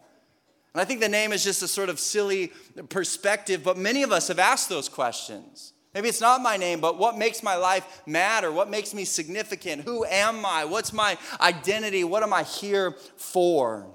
And 0.74 0.82
I 0.82 0.84
think 0.84 1.00
the 1.00 1.08
name 1.08 1.32
is 1.32 1.42
just 1.42 1.62
a 1.62 1.68
sort 1.68 1.88
of 1.88 1.98
silly 1.98 2.52
perspective, 2.90 3.64
but 3.64 3.78
many 3.78 4.02
of 4.02 4.12
us 4.12 4.28
have 4.28 4.38
asked 4.38 4.68
those 4.68 4.90
questions. 4.90 5.72
Maybe 5.94 6.10
it's 6.10 6.20
not 6.20 6.42
my 6.42 6.58
name, 6.58 6.82
but 6.82 6.98
what 6.98 7.16
makes 7.16 7.42
my 7.42 7.54
life 7.54 8.02
matter? 8.06 8.52
What 8.52 8.68
makes 8.68 8.92
me 8.92 9.06
significant? 9.06 9.84
Who 9.84 10.04
am 10.04 10.44
I? 10.44 10.66
What's 10.66 10.92
my 10.92 11.16
identity? 11.40 12.04
What 12.04 12.22
am 12.22 12.34
I 12.34 12.42
here 12.42 12.94
for? 13.16 13.94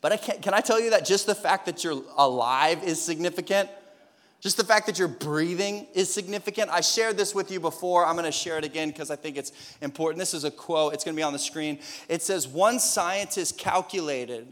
But 0.00 0.12
I 0.12 0.16
can 0.16 0.54
I 0.54 0.60
tell 0.60 0.80
you 0.80 0.90
that 0.90 1.04
just 1.04 1.26
the 1.26 1.34
fact 1.34 1.66
that 1.66 1.82
you're 1.82 2.02
alive 2.16 2.84
is 2.84 3.00
significant? 3.00 3.68
Just 4.40 4.56
the 4.56 4.64
fact 4.64 4.86
that 4.86 5.00
you're 5.00 5.08
breathing 5.08 5.88
is 5.94 6.12
significant. 6.12 6.70
I 6.70 6.80
shared 6.80 7.16
this 7.16 7.34
with 7.34 7.50
you 7.50 7.58
before. 7.58 8.06
I'm 8.06 8.14
going 8.14 8.24
to 8.24 8.30
share 8.30 8.56
it 8.56 8.64
again 8.64 8.90
because 8.90 9.10
I 9.10 9.16
think 9.16 9.36
it's 9.36 9.50
important. 9.80 10.20
This 10.20 10.32
is 10.32 10.44
a 10.44 10.50
quote, 10.50 10.94
it's 10.94 11.02
going 11.02 11.16
to 11.16 11.18
be 11.18 11.24
on 11.24 11.32
the 11.32 11.40
screen. 11.40 11.80
It 12.08 12.22
says 12.22 12.46
One 12.46 12.78
scientist 12.78 13.58
calculated 13.58 14.46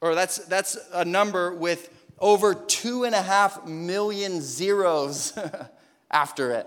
or 0.00 0.14
that's, 0.14 0.38
that's 0.46 0.78
a 0.92 1.04
number 1.04 1.54
with 1.54 1.90
over 2.18 2.54
two 2.54 3.04
and 3.04 3.14
a 3.14 3.22
half 3.22 3.66
million 3.66 4.40
zeros 4.40 5.36
after 6.10 6.52
it. 6.52 6.66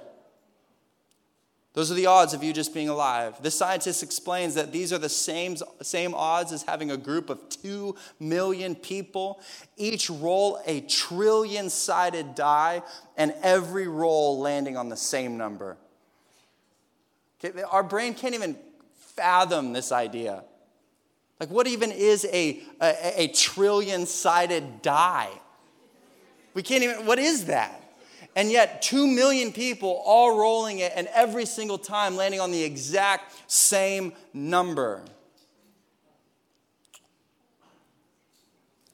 Those 1.74 1.90
are 1.90 1.96
the 1.96 2.08
odds 2.08 2.34
of 2.34 2.44
you 2.44 2.52
just 2.52 2.74
being 2.74 2.90
alive. 2.90 3.42
This 3.42 3.58
scientist 3.58 4.04
explains 4.04 4.56
that 4.56 4.74
these 4.74 4.92
are 4.92 4.98
the 4.98 5.08
same, 5.08 5.56
same 5.82 6.14
odds 6.14 6.52
as 6.52 6.64
having 6.64 6.92
a 6.92 6.98
group 6.98 7.30
of 7.30 7.48
two 7.48 7.96
million 8.20 8.76
people, 8.76 9.40
each 9.78 10.10
roll 10.10 10.60
a 10.66 10.82
trillion 10.82 11.70
sided 11.70 12.36
die, 12.36 12.84
and 13.16 13.34
every 13.42 13.88
roll 13.88 14.40
landing 14.40 14.76
on 14.76 14.90
the 14.90 14.98
same 14.98 15.38
number. 15.38 15.78
Okay, 17.44 17.62
our 17.64 17.84
brain 17.84 18.16
can't 18.16 18.36
even 18.36 18.58
fathom 19.16 19.72
this 19.72 19.94
idea. 19.94 20.44
Like, 21.42 21.50
what 21.50 21.66
even 21.66 21.92
is 21.92 22.24
a, 22.32 22.62
a, 22.80 23.24
a 23.24 23.28
trillion 23.30 24.06
sided 24.06 24.84
die? 24.84 25.32
We 26.54 26.62
can't 26.62 26.84
even, 26.84 27.08
what 27.08 27.18
is 27.18 27.46
that? 27.46 27.82
And 28.36 28.52
yet, 28.52 28.84
two 28.84 29.08
million 29.08 29.52
people 29.52 30.04
all 30.06 30.38
rolling 30.38 30.80
it, 30.80 30.92
and 30.96 31.08
every 31.16 31.48
single 31.48 31.80
time 31.80 32.16
landing 32.16 32.40
on 32.40 32.52
the 32.52 32.62
exact 32.62 33.52
same 33.52 34.14
number. 34.36 35.02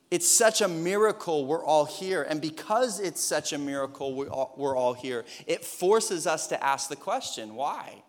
It's 0.09 0.29
such 0.29 0.61
a 0.61 0.69
miracle 0.69 1.45
we're 1.47 1.65
all 1.65 1.83
here. 1.83 2.23
And 2.23 2.39
because 2.39 3.01
it's 3.01 3.19
such 3.19 3.51
a 3.51 3.57
miracle 3.57 4.15
we're 4.15 4.29
all, 4.29 4.53
we're 4.55 4.77
all 4.77 4.93
here, 4.93 5.25
it 5.47 5.65
forces 5.65 6.25
us 6.25 6.47
to 6.47 6.63
ask 6.63 6.87
the 6.87 6.95
question 6.95 7.55
why? 7.55 8.03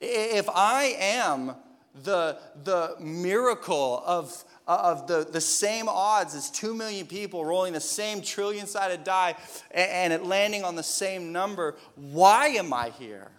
If 0.00 0.48
I 0.48 0.94
am 1.00 1.56
the, 2.04 2.38
the 2.64 2.94
miracle 3.00 4.02
of, 4.06 4.44
of 4.66 5.06
the, 5.06 5.26
the 5.30 5.40
same 5.40 5.88
odds 5.88 6.34
as 6.34 6.50
2 6.50 6.74
million 6.74 7.06
people 7.06 7.44
rolling 7.44 7.72
the 7.72 7.80
same 7.80 8.20
trillion 8.20 8.66
sided 8.66 9.04
die 9.04 9.34
and, 9.70 9.90
and 9.90 10.12
it 10.12 10.24
landing 10.24 10.64
on 10.64 10.76
the 10.76 10.82
same 10.82 11.32
number, 11.32 11.76
why 11.96 12.48
am 12.48 12.72
I 12.72 12.90
here? 12.90 13.30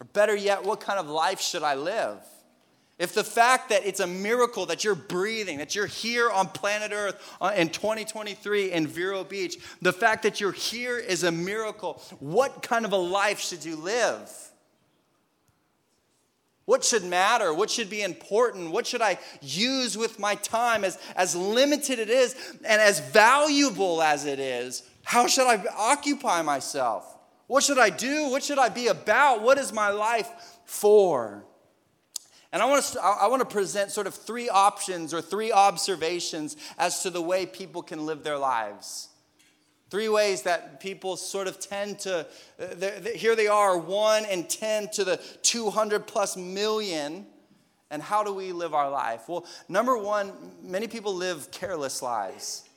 Or 0.00 0.06
better 0.12 0.34
yet, 0.34 0.64
what 0.64 0.80
kind 0.80 0.98
of 0.98 1.08
life 1.08 1.40
should 1.40 1.62
I 1.62 1.74
live? 1.74 2.18
If 2.96 3.12
the 3.12 3.24
fact 3.24 3.70
that 3.70 3.84
it's 3.84 3.98
a 3.98 4.06
miracle 4.06 4.66
that 4.66 4.84
you're 4.84 4.94
breathing, 4.94 5.58
that 5.58 5.74
you're 5.74 5.86
here 5.86 6.30
on 6.30 6.46
planet 6.46 6.92
Earth 6.92 7.36
uh, 7.40 7.52
in 7.56 7.68
2023 7.70 8.70
in 8.70 8.86
Vero 8.86 9.24
Beach, 9.24 9.56
the 9.82 9.92
fact 9.92 10.22
that 10.22 10.40
you're 10.40 10.52
here 10.52 10.98
is 10.98 11.24
a 11.24 11.32
miracle, 11.32 12.00
what 12.20 12.62
kind 12.62 12.84
of 12.84 12.92
a 12.92 12.96
life 12.96 13.40
should 13.40 13.64
you 13.64 13.74
live? 13.74 14.30
What 16.66 16.82
should 16.82 17.04
matter? 17.04 17.52
What 17.52 17.70
should 17.70 17.90
be 17.90 18.02
important? 18.02 18.70
What 18.70 18.86
should 18.86 19.02
I 19.02 19.18
use 19.42 19.98
with 19.98 20.18
my 20.18 20.34
time 20.36 20.84
as, 20.84 20.98
as 21.14 21.36
limited 21.36 21.98
it 21.98 22.08
is 22.08 22.34
and 22.64 22.80
as 22.80 23.00
valuable 23.00 24.00
as 24.00 24.24
it 24.24 24.38
is? 24.38 24.82
How 25.04 25.26
should 25.26 25.46
I 25.46 25.62
occupy 25.76 26.40
myself? 26.42 27.04
What 27.46 27.62
should 27.62 27.78
I 27.78 27.90
do? 27.90 28.30
What 28.30 28.42
should 28.42 28.58
I 28.58 28.70
be 28.70 28.86
about? 28.86 29.42
What 29.42 29.58
is 29.58 29.72
my 29.72 29.90
life 29.90 30.30
for? 30.64 31.44
And 32.50 32.62
I 32.62 32.66
want, 32.66 32.84
to, 32.84 33.02
I 33.02 33.26
want 33.26 33.40
to 33.40 33.48
present 33.48 33.90
sort 33.90 34.06
of 34.06 34.14
three 34.14 34.48
options 34.48 35.12
or 35.12 35.20
three 35.20 35.52
observations 35.52 36.56
as 36.78 37.02
to 37.02 37.10
the 37.10 37.20
way 37.20 37.44
people 37.44 37.82
can 37.82 38.06
live 38.06 38.22
their 38.22 38.38
lives. 38.38 39.08
Three 39.90 40.08
ways 40.08 40.42
that 40.42 40.80
people 40.80 41.16
sort 41.16 41.46
of 41.46 41.60
tend 41.60 42.00
to, 42.00 42.26
uh, 42.58 43.08
here 43.14 43.36
they 43.36 43.46
are, 43.46 43.78
one 43.78 44.24
and 44.24 44.48
10 44.48 44.88
to 44.94 45.04
the 45.04 45.16
200 45.42 46.06
plus 46.06 46.36
million. 46.36 47.26
And 47.90 48.02
how 48.02 48.24
do 48.24 48.32
we 48.32 48.52
live 48.52 48.74
our 48.74 48.90
life? 48.90 49.28
Well, 49.28 49.46
number 49.68 49.96
one, 49.96 50.32
many 50.62 50.88
people 50.88 51.14
live 51.14 51.50
careless 51.50 52.02
lives. 52.02 52.68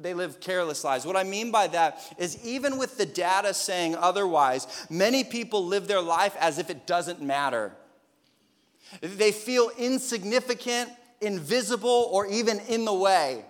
They 0.00 0.14
live 0.14 0.40
careless 0.40 0.84
lives. 0.84 1.04
What 1.04 1.16
I 1.16 1.24
mean 1.24 1.50
by 1.50 1.66
that 1.68 2.00
is, 2.16 2.42
even 2.44 2.78
with 2.78 2.96
the 2.96 3.06
data 3.06 3.52
saying 3.52 3.96
otherwise, 3.96 4.86
many 4.88 5.24
people 5.24 5.66
live 5.66 5.88
their 5.88 6.00
life 6.00 6.36
as 6.38 6.58
if 6.58 6.70
it 6.70 6.86
doesn't 6.86 7.20
matter. 7.20 7.72
They 9.00 9.32
feel 9.32 9.70
insignificant, 9.78 10.90
invisible, 11.20 12.08
or 12.10 12.26
even 12.26 12.60
in 12.60 12.84
the 12.84 12.94
way. 12.94 13.44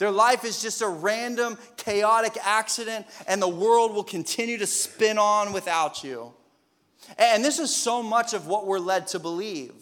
Their 0.00 0.10
life 0.10 0.46
is 0.46 0.62
just 0.62 0.80
a 0.80 0.88
random, 0.88 1.58
chaotic 1.76 2.38
accident, 2.42 3.04
and 3.26 3.40
the 3.40 3.46
world 3.46 3.94
will 3.94 4.02
continue 4.02 4.56
to 4.56 4.66
spin 4.66 5.18
on 5.18 5.52
without 5.52 6.02
you. 6.02 6.32
And 7.18 7.44
this 7.44 7.58
is 7.58 7.74
so 7.74 8.02
much 8.02 8.32
of 8.32 8.46
what 8.46 8.66
we're 8.66 8.78
led 8.78 9.08
to 9.08 9.18
believe. 9.18 9.74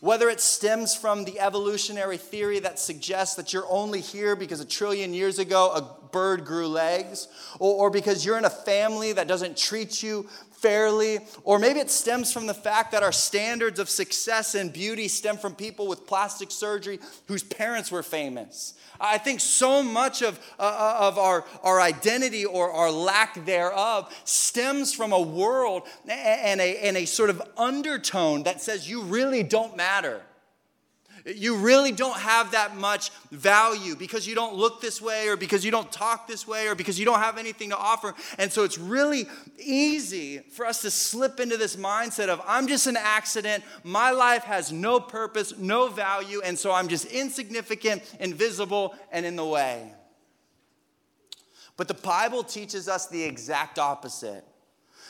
Whether 0.00 0.30
it 0.30 0.40
stems 0.40 0.94
from 0.94 1.26
the 1.26 1.38
evolutionary 1.38 2.16
theory 2.16 2.60
that 2.60 2.78
suggests 2.78 3.36
that 3.36 3.52
you're 3.52 3.66
only 3.68 4.00
here 4.00 4.36
because 4.36 4.60
a 4.60 4.64
trillion 4.64 5.12
years 5.12 5.38
ago 5.38 5.70
a 5.72 5.82
bird 6.12 6.46
grew 6.46 6.66
legs, 6.66 7.28
or, 7.58 7.74
or 7.74 7.90
because 7.90 8.24
you're 8.24 8.38
in 8.38 8.46
a 8.46 8.50
family 8.50 9.12
that 9.12 9.28
doesn't 9.28 9.58
treat 9.58 10.02
you 10.02 10.26
fairly, 10.60 11.20
or 11.44 11.58
maybe 11.58 11.80
it 11.80 11.90
stems 11.90 12.32
from 12.32 12.46
the 12.46 12.54
fact 12.54 12.92
that 12.92 13.02
our 13.02 13.12
standards 13.12 13.78
of 13.78 13.88
success 13.88 14.54
and 14.54 14.72
beauty 14.72 15.08
stem 15.08 15.36
from 15.36 15.54
people 15.54 15.86
with 15.86 16.06
plastic 16.06 16.50
surgery 16.50 16.98
whose 17.26 17.42
parents 17.42 17.90
were 17.90 18.02
famous. 18.02 18.74
I 19.00 19.18
think 19.18 19.40
so 19.40 19.82
much 19.82 20.22
of, 20.22 20.40
uh, 20.58 20.96
of 21.00 21.18
our, 21.18 21.44
our 21.62 21.80
identity 21.80 22.44
or 22.44 22.72
our 22.72 22.90
lack 22.90 23.44
thereof 23.44 24.12
stems 24.24 24.92
from 24.92 25.12
a 25.12 25.20
world 25.20 25.84
and 26.08 26.60
a, 26.60 26.78
and 26.78 26.96
a 26.96 27.04
sort 27.04 27.30
of 27.30 27.40
undertone 27.56 28.42
that 28.42 28.60
says 28.60 28.90
you 28.90 29.02
really 29.02 29.42
don't 29.42 29.76
matter. 29.76 30.22
You 31.34 31.56
really 31.56 31.92
don't 31.92 32.18
have 32.18 32.52
that 32.52 32.76
much 32.76 33.10
value 33.30 33.94
because 33.94 34.26
you 34.26 34.34
don't 34.34 34.54
look 34.54 34.80
this 34.80 35.02
way 35.02 35.28
or 35.28 35.36
because 35.36 35.64
you 35.64 35.70
don't 35.70 35.90
talk 35.92 36.26
this 36.26 36.46
way 36.46 36.68
or 36.68 36.74
because 36.74 36.98
you 36.98 37.04
don't 37.04 37.18
have 37.20 37.36
anything 37.36 37.68
to 37.70 37.76
offer. 37.76 38.14
And 38.38 38.50
so 38.50 38.64
it's 38.64 38.78
really 38.78 39.26
easy 39.58 40.38
for 40.38 40.64
us 40.64 40.80
to 40.82 40.90
slip 40.90 41.38
into 41.38 41.58
this 41.58 41.76
mindset 41.76 42.28
of, 42.28 42.40
I'm 42.46 42.66
just 42.66 42.86
an 42.86 42.96
accident. 42.96 43.62
My 43.84 44.10
life 44.10 44.44
has 44.44 44.72
no 44.72 45.00
purpose, 45.00 45.56
no 45.58 45.88
value. 45.88 46.40
And 46.42 46.58
so 46.58 46.72
I'm 46.72 46.88
just 46.88 47.04
insignificant, 47.06 48.02
invisible, 48.20 48.94
and 49.12 49.26
in 49.26 49.36
the 49.36 49.44
way. 49.44 49.92
But 51.76 51.88
the 51.88 51.94
Bible 51.94 52.42
teaches 52.42 52.88
us 52.88 53.06
the 53.06 53.22
exact 53.22 53.78
opposite. 53.78 54.44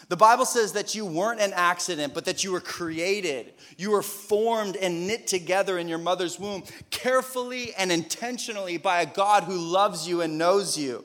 The 0.09 0.17
Bible 0.17 0.47
says 0.47 0.73
that 0.73 0.95
you 0.95 1.05
weren't 1.05 1.41
an 1.41 1.53
accident, 1.53 2.15
but 2.15 2.25
that 2.25 2.45
you 2.45 2.53
were 2.53 2.61
created. 2.61 3.53
You 3.77 3.91
were 3.91 4.03
formed 4.03 4.77
and 4.77 5.07
knit 5.07 5.27
together 5.27 5.79
in 5.79 5.89
your 5.89 5.99
mother's 5.99 6.39
womb, 6.39 6.63
carefully 6.91 7.75
and 7.77 7.93
intentionally 7.93 8.79
by 8.79 9.03
a 9.03 9.07
God 9.07 9.45
who 9.45 9.57
loves 9.57 10.09
you 10.09 10.23
and 10.23 10.39
knows 10.39 10.79
you. 10.79 11.05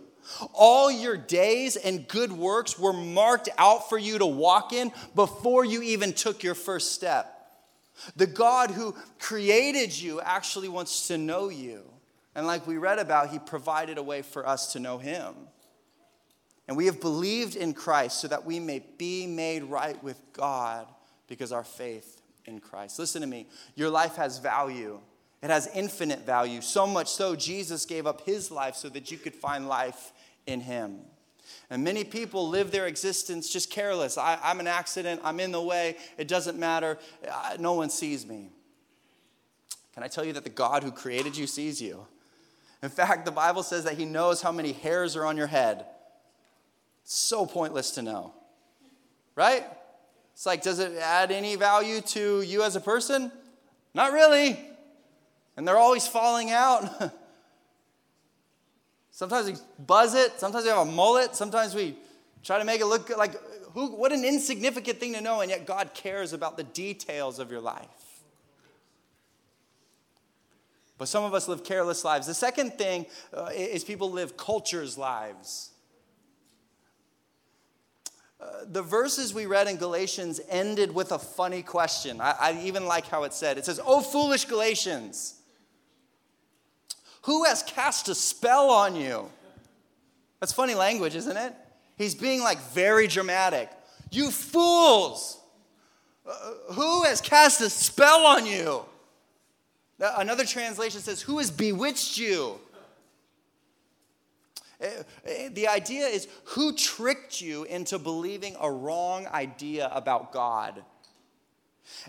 All 0.54 0.90
your 0.90 1.18
days 1.18 1.76
and 1.76 2.08
good 2.08 2.32
works 2.32 2.80
were 2.80 2.94
marked 2.94 3.50
out 3.58 3.90
for 3.90 3.98
you 3.98 4.20
to 4.20 4.26
walk 4.26 4.72
in 4.72 4.92
before 5.16 5.66
you 5.66 5.82
even 5.82 6.14
took 6.14 6.44
your 6.44 6.56
first 6.56 6.94
step. 6.94 7.30
The 8.16 8.28
God 8.28 8.72
who 8.72 8.96
created 9.20 9.98
you 10.00 10.22
actually 10.22 10.70
wants 10.70 11.08
to 11.08 11.18
know 11.18 11.50
you. 11.50 11.84
And 12.36 12.48
like 12.48 12.66
we 12.66 12.78
read 12.78 13.00
about, 13.00 13.30
he 13.30 13.40
provided 13.40 13.98
a 13.98 14.04
way 14.04 14.22
for 14.22 14.48
us 14.48 14.74
to 14.74 14.80
know 14.80 14.98
him. 14.98 15.36
And 16.67 16.77
we 16.77 16.86
have 16.86 17.01
believed 17.01 17.55
in 17.55 17.74
Christ 17.74 18.22
so 18.22 18.27
that 18.29 18.46
we 18.46 18.60
may 18.60 18.84
be 18.98 19.27
made 19.27 19.63
right 19.63 20.01
with 20.03 20.22
God 20.32 20.88
because 21.27 21.51
our 21.51 21.63
faith 21.63 22.22
in 22.46 22.60
Christ. 22.60 23.00
Listen 23.00 23.22
to 23.22 23.27
me. 23.27 23.48
Your 23.75 23.89
life 23.89 24.15
has 24.15 24.39
value. 24.39 25.00
It 25.41 25.50
has 25.50 25.67
infinite 25.75 26.25
value. 26.25 26.62
So 26.62 26.88
much 26.88 27.10
so, 27.10 27.36
Jesus 27.36 27.86
gave 27.86 28.08
up 28.08 28.22
his 28.22 28.50
life 28.50 28.75
so 28.75 28.88
that 28.89 29.12
you 29.12 29.17
could 29.17 29.36
find 29.36 29.67
life 29.67 30.13
in 30.48 30.62
him. 30.62 31.00
And 31.70 31.84
many 31.84 32.03
people 32.03 32.48
live 32.48 32.72
their 32.72 32.88
existence 32.88 33.50
just 33.50 33.70
careless. 33.70 34.17
I, 34.17 34.39
am 34.43 34.60
an 34.60 34.67
accident. 34.67 35.22
I'm 35.24 35.39
in 35.39 35.51
the 35.51 35.62
way. 35.62 35.98
It 36.17 36.27
doesn't 36.27 36.58
matter. 36.58 36.98
I, 37.29 37.58
no 37.60 37.74
one 37.74 37.89
sees 37.89 38.25
me. 38.25 38.50
Can 39.93 40.03
I 40.03 40.08
tell 40.08 40.24
you 40.24 40.34
that 40.34 40.43
the 40.43 40.50
God 40.50 40.84
who 40.84 40.91
created 40.91 41.36
you 41.36 41.46
sees 41.46 41.82
you? 41.82 42.08
In 42.82 42.89
fact, 42.89 43.25
the 43.25 43.32
Bible 43.32 43.63
says 43.63 43.84
that 43.84 43.98
he 43.98 44.05
knows 44.05 44.41
how 44.41 44.51
many 44.51 44.72
hairs 44.72 45.15
are 45.15 45.25
on 45.25 45.38
your 45.38 45.48
head. 45.48 45.86
So 47.03 47.45
pointless 47.45 47.91
to 47.91 48.01
know, 48.01 48.33
right? 49.36 49.65
It's 50.33 50.45
like, 50.45 50.62
does 50.62 50.79
it 50.79 50.93
add 50.98 51.31
any 51.31 51.55
value 51.55 52.01
to 52.01 52.41
you 52.41 52.63
as 52.63 52.75
a 52.75 52.81
person? 52.81 53.31
Not 53.93 54.12
really. 54.12 54.60
And 55.55 55.67
they're 55.67 55.77
always 55.77 56.07
falling 56.07 56.50
out. 56.51 57.13
Sometimes 59.12 59.45
we 59.45 59.55
buzz 59.86 60.15
it. 60.15 60.39
Sometimes 60.39 60.63
we 60.63 60.72
have 60.72 60.88
a 60.88 60.91
mullet. 60.91 61.36
Sometimes 61.36 61.75
we 61.75 61.95
try 62.43 62.57
to 62.57 62.65
make 62.65 62.81
it 62.81 62.88
look 62.88 63.15
like 63.15 63.36
who, 63.74 63.91
what 63.91 64.12
an 64.12 64.24
insignificant 64.24 65.00
thing 65.00 65.13
to 65.13 65.22
know, 65.22 65.41
and 65.41 65.50
yet 65.50 65.65
God 65.65 65.93
cares 65.93 66.33
about 66.33 66.57
the 66.57 66.63
details 66.63 67.39
of 67.39 67.51
your 67.51 67.62
life. 67.62 67.88
But 70.98 71.07
some 71.07 71.24
of 71.24 71.33
us 71.33 71.48
live 71.48 71.63
careless 71.63 72.05
lives. 72.05 72.27
The 72.27 72.33
second 72.33 72.74
thing 72.77 73.07
uh, 73.33 73.50
is 73.53 73.83
people 73.83 74.12
live 74.12 74.38
culture's 74.38 74.98
lives. 74.98 75.73
The 78.72 78.82
verses 78.82 79.34
we 79.34 79.46
read 79.46 79.68
in 79.68 79.78
Galatians 79.78 80.40
ended 80.50 80.94
with 80.94 81.12
a 81.12 81.20
funny 81.20 81.62
question. 81.62 82.22
I, 82.22 82.36
I 82.40 82.62
even 82.64 82.86
like 82.86 83.08
how 83.08 83.24
it 83.24 83.34
said. 83.34 83.58
It 83.58 83.66
says, 83.66 83.80
Oh, 83.84 84.02
foolish 84.02 84.46
Galatians. 84.46 85.36
Who 87.24 87.46
has 87.46 87.64
cast 87.64 88.10
a 88.10 88.16
spell 88.16 88.70
on 88.70 88.96
you? 88.96 89.30
That's 90.40 90.52
funny 90.52 90.76
language, 90.76 91.16
isn't 91.16 91.38
it? 91.38 91.54
He's 91.98 92.16
being 92.16 92.42
like 92.42 92.60
very 92.72 93.08
dramatic. 93.08 93.70
You 94.12 94.30
fools! 94.30 95.40
Uh, 96.26 96.74
who 96.74 97.04
has 97.04 97.22
cast 97.22 97.62
a 97.62 97.70
spell 97.70 98.26
on 98.26 98.46
you? 98.46 98.84
Another 100.00 100.46
translation 100.46 101.02
says, 101.02 101.22
Who 101.22 101.38
has 101.38 101.50
bewitched 101.52 102.18
you? 102.18 102.60
Eh, 104.84 105.04
eh, 105.25 105.50
the 105.52 105.68
idea 105.68 106.06
is 106.08 106.28
who 106.44 106.74
tricked 106.74 107.40
you 107.40 107.63
into 107.63 107.98
believing 107.98 108.56
a 108.60 108.70
wrong 108.70 109.28
idea 109.28 109.90
about 109.94 110.34
God? 110.34 110.84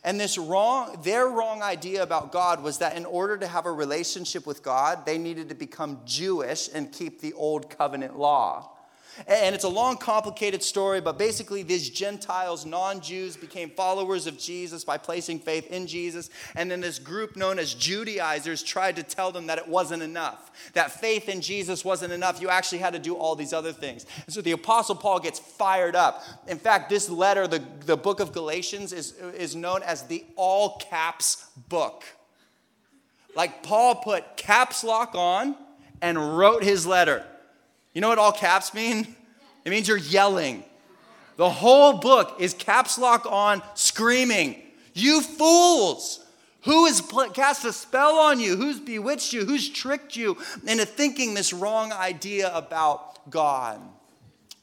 And 0.03 0.21
this 0.21 0.39
wrong, 0.39 1.01
their 1.03 1.29
wrong 1.29 1.63
idea 1.63 2.03
about 2.03 2.33
God 2.33 2.63
was 2.63 2.79
that 2.79 2.97
in 2.97 3.05
order 3.05 3.37
to 3.39 3.47
have 3.47 3.67
a 3.67 3.73
relationship 3.73 4.47
with 4.47 4.63
God, 4.63 5.07
they 5.07 5.19
needed 5.19 5.49
to 5.49 5.55
become 5.55 6.01
Jewish 6.05 6.69
and 6.73 6.93
keep 6.93 7.21
the 7.21 7.33
old 7.33 7.71
covenant 7.71 8.19
law. 8.19 8.74
And 9.27 9.55
it's 9.55 9.65
a 9.65 9.69
long, 9.69 9.97
complicated 9.97 10.63
story, 10.63 11.01
but 11.01 11.19
basically, 11.19 11.63
these 11.63 11.89
Gentiles, 11.89 12.67
non 12.67 13.01
Jews, 13.01 13.37
became 13.37 13.71
followers 13.71 14.27
of 14.27 14.39
Jesus 14.39 14.85
by 14.85 14.99
placing 14.99 15.39
faith 15.39 15.71
in 15.71 15.87
Jesus. 15.87 16.31
And 16.57 16.71
then 16.71 16.81
this 16.81 16.99
group 16.99 17.37
known 17.37 17.59
as 17.59 17.75
Judaizers 17.75 18.63
tried 18.63 18.97
to 18.97 19.03
tell 19.03 19.31
them 19.33 19.47
that 19.47 19.59
it 19.59 19.69
wasn't 19.69 20.03
enough, 20.03 20.51
that 20.75 20.91
faith 20.91 21.29
in 21.29 21.41
Jesus 21.41 21.85
wasn't 21.85 22.13
enough. 22.13 22.41
You 22.41 22.49
actually 22.49 22.79
had 22.79 22.93
to 22.95 22.99
do 22.99 23.15
all 23.15 23.37
these 23.37 23.53
other 23.53 23.73
things. 23.73 24.05
And 24.27 24.35
so 24.35 24.41
the 24.41 24.53
Apostle 24.53 24.97
Paul 24.97 25.21
gets 25.21 25.39
fired 25.39 25.95
up. 25.95 26.23
In 26.49 26.59
fact, 26.59 26.91
this 26.91 27.09
letter, 27.09 27.47
the, 27.47 27.63
the 27.87 27.97
book 27.97 28.21
of 28.21 28.33
Galatians, 28.33 28.93
is, 28.93 29.13
is 29.13 29.55
known 29.55 29.83
as 29.83 30.03
the 30.03 30.25
all 30.37 30.79
caps 30.79 31.47
book. 31.69 32.05
Like 33.37 33.63
Paul 33.63 33.97
put 33.97 34.37
caps 34.37 34.85
lock 34.85 35.15
on 35.15 35.57
and 36.01 36.37
wrote 36.39 36.63
his 36.63 36.87
letter. 36.87 37.25
You 37.95 38.01
know 38.01 38.09
what 38.09 38.19
all 38.19 38.33
caps 38.33 38.75
mean? 38.75 39.17
It 39.65 39.71
means 39.71 39.89
you're 39.89 39.97
yelling. 39.97 40.65
The 41.37 41.49
whole 41.49 41.95
book 41.95 42.37
is 42.39 42.53
caps 42.53 42.99
lock 42.99 43.27
on, 43.27 43.63
screaming, 43.75 44.61
You 44.93 45.23
fools! 45.23 46.21
Who 46.63 46.87
has 46.87 47.03
cast 47.35 47.65
a 47.67 47.73
spell 47.73 48.15
on 48.17 48.41
you? 48.41 48.57
Who's 48.57 48.81
bewitched 48.81 49.35
you? 49.35 49.45
Who's 49.45 49.69
tricked 49.69 50.17
you 50.17 50.39
into 50.67 50.87
thinking 50.87 51.35
this 51.35 51.53
wrong 51.53 51.93
idea 51.93 52.51
about 52.55 53.31
God? 53.31 53.81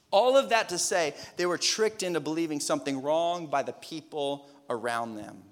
All 0.09 0.35
of 0.35 0.49
that 0.49 0.69
to 0.69 0.79
say, 0.79 1.13
they 1.37 1.45
were 1.45 1.59
tricked 1.59 2.01
into 2.01 2.19
believing 2.19 2.59
something 2.59 3.03
wrong 3.03 3.47
by 3.47 3.61
the 3.61 3.73
people 3.73 4.49
around 4.67 5.15
them. 5.15 5.43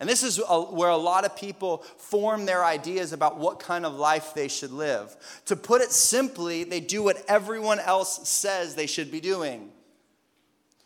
And 0.00 0.08
this 0.08 0.22
is 0.22 0.40
where 0.48 0.88
a 0.88 0.96
lot 0.96 1.26
of 1.26 1.36
people 1.36 1.84
form 1.98 2.46
their 2.46 2.64
ideas 2.64 3.12
about 3.12 3.38
what 3.38 3.60
kind 3.60 3.84
of 3.84 3.94
life 3.94 4.32
they 4.34 4.48
should 4.48 4.72
live. 4.72 5.14
To 5.44 5.56
put 5.56 5.82
it 5.82 5.92
simply, 5.92 6.64
they 6.64 6.80
do 6.80 7.02
what 7.02 7.22
everyone 7.28 7.78
else 7.78 8.26
says 8.26 8.74
they 8.74 8.86
should 8.86 9.12
be 9.12 9.20
doing. 9.20 9.70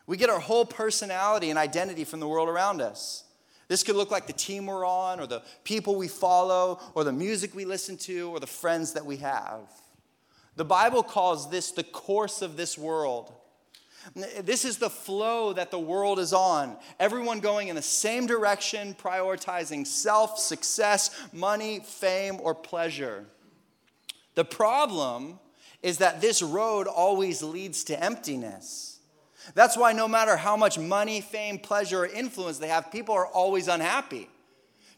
We 0.08 0.16
get 0.16 0.30
our 0.30 0.40
whole 0.40 0.66
personality 0.66 1.48
and 1.50 1.58
identity 1.58 2.02
from 2.02 2.18
the 2.18 2.26
world 2.26 2.48
around 2.48 2.80
us. 2.82 3.22
This 3.68 3.84
could 3.84 3.96
look 3.96 4.10
like 4.10 4.26
the 4.26 4.32
team 4.32 4.66
we're 4.66 4.86
on, 4.86 5.20
or 5.20 5.26
the 5.26 5.42
people 5.62 5.94
we 5.94 6.08
follow, 6.08 6.80
or 6.94 7.04
the 7.04 7.12
music 7.12 7.54
we 7.54 7.64
listen 7.64 7.96
to, 7.98 8.30
or 8.30 8.40
the 8.40 8.46
friends 8.46 8.94
that 8.94 9.06
we 9.06 9.18
have. 9.18 9.60
The 10.56 10.64
Bible 10.64 11.02
calls 11.02 11.50
this 11.50 11.70
the 11.70 11.84
course 11.84 12.42
of 12.42 12.56
this 12.56 12.76
world. 12.76 13.32
This 14.14 14.64
is 14.64 14.78
the 14.78 14.90
flow 14.90 15.52
that 15.54 15.70
the 15.70 15.78
world 15.78 16.18
is 16.18 16.32
on. 16.32 16.76
Everyone 17.00 17.40
going 17.40 17.68
in 17.68 17.76
the 17.76 17.82
same 17.82 18.26
direction, 18.26 18.94
prioritizing 18.94 19.86
self, 19.86 20.38
success, 20.38 21.10
money, 21.32 21.80
fame, 21.80 22.38
or 22.42 22.54
pleasure. 22.54 23.24
The 24.34 24.44
problem 24.44 25.38
is 25.82 25.98
that 25.98 26.20
this 26.20 26.42
road 26.42 26.86
always 26.86 27.42
leads 27.42 27.84
to 27.84 28.02
emptiness. 28.02 28.98
That's 29.54 29.76
why 29.76 29.92
no 29.92 30.08
matter 30.08 30.36
how 30.36 30.56
much 30.56 30.78
money, 30.78 31.20
fame, 31.20 31.58
pleasure, 31.58 32.00
or 32.00 32.06
influence 32.06 32.58
they 32.58 32.68
have, 32.68 32.90
people 32.90 33.14
are 33.14 33.26
always 33.26 33.68
unhappy. 33.68 34.28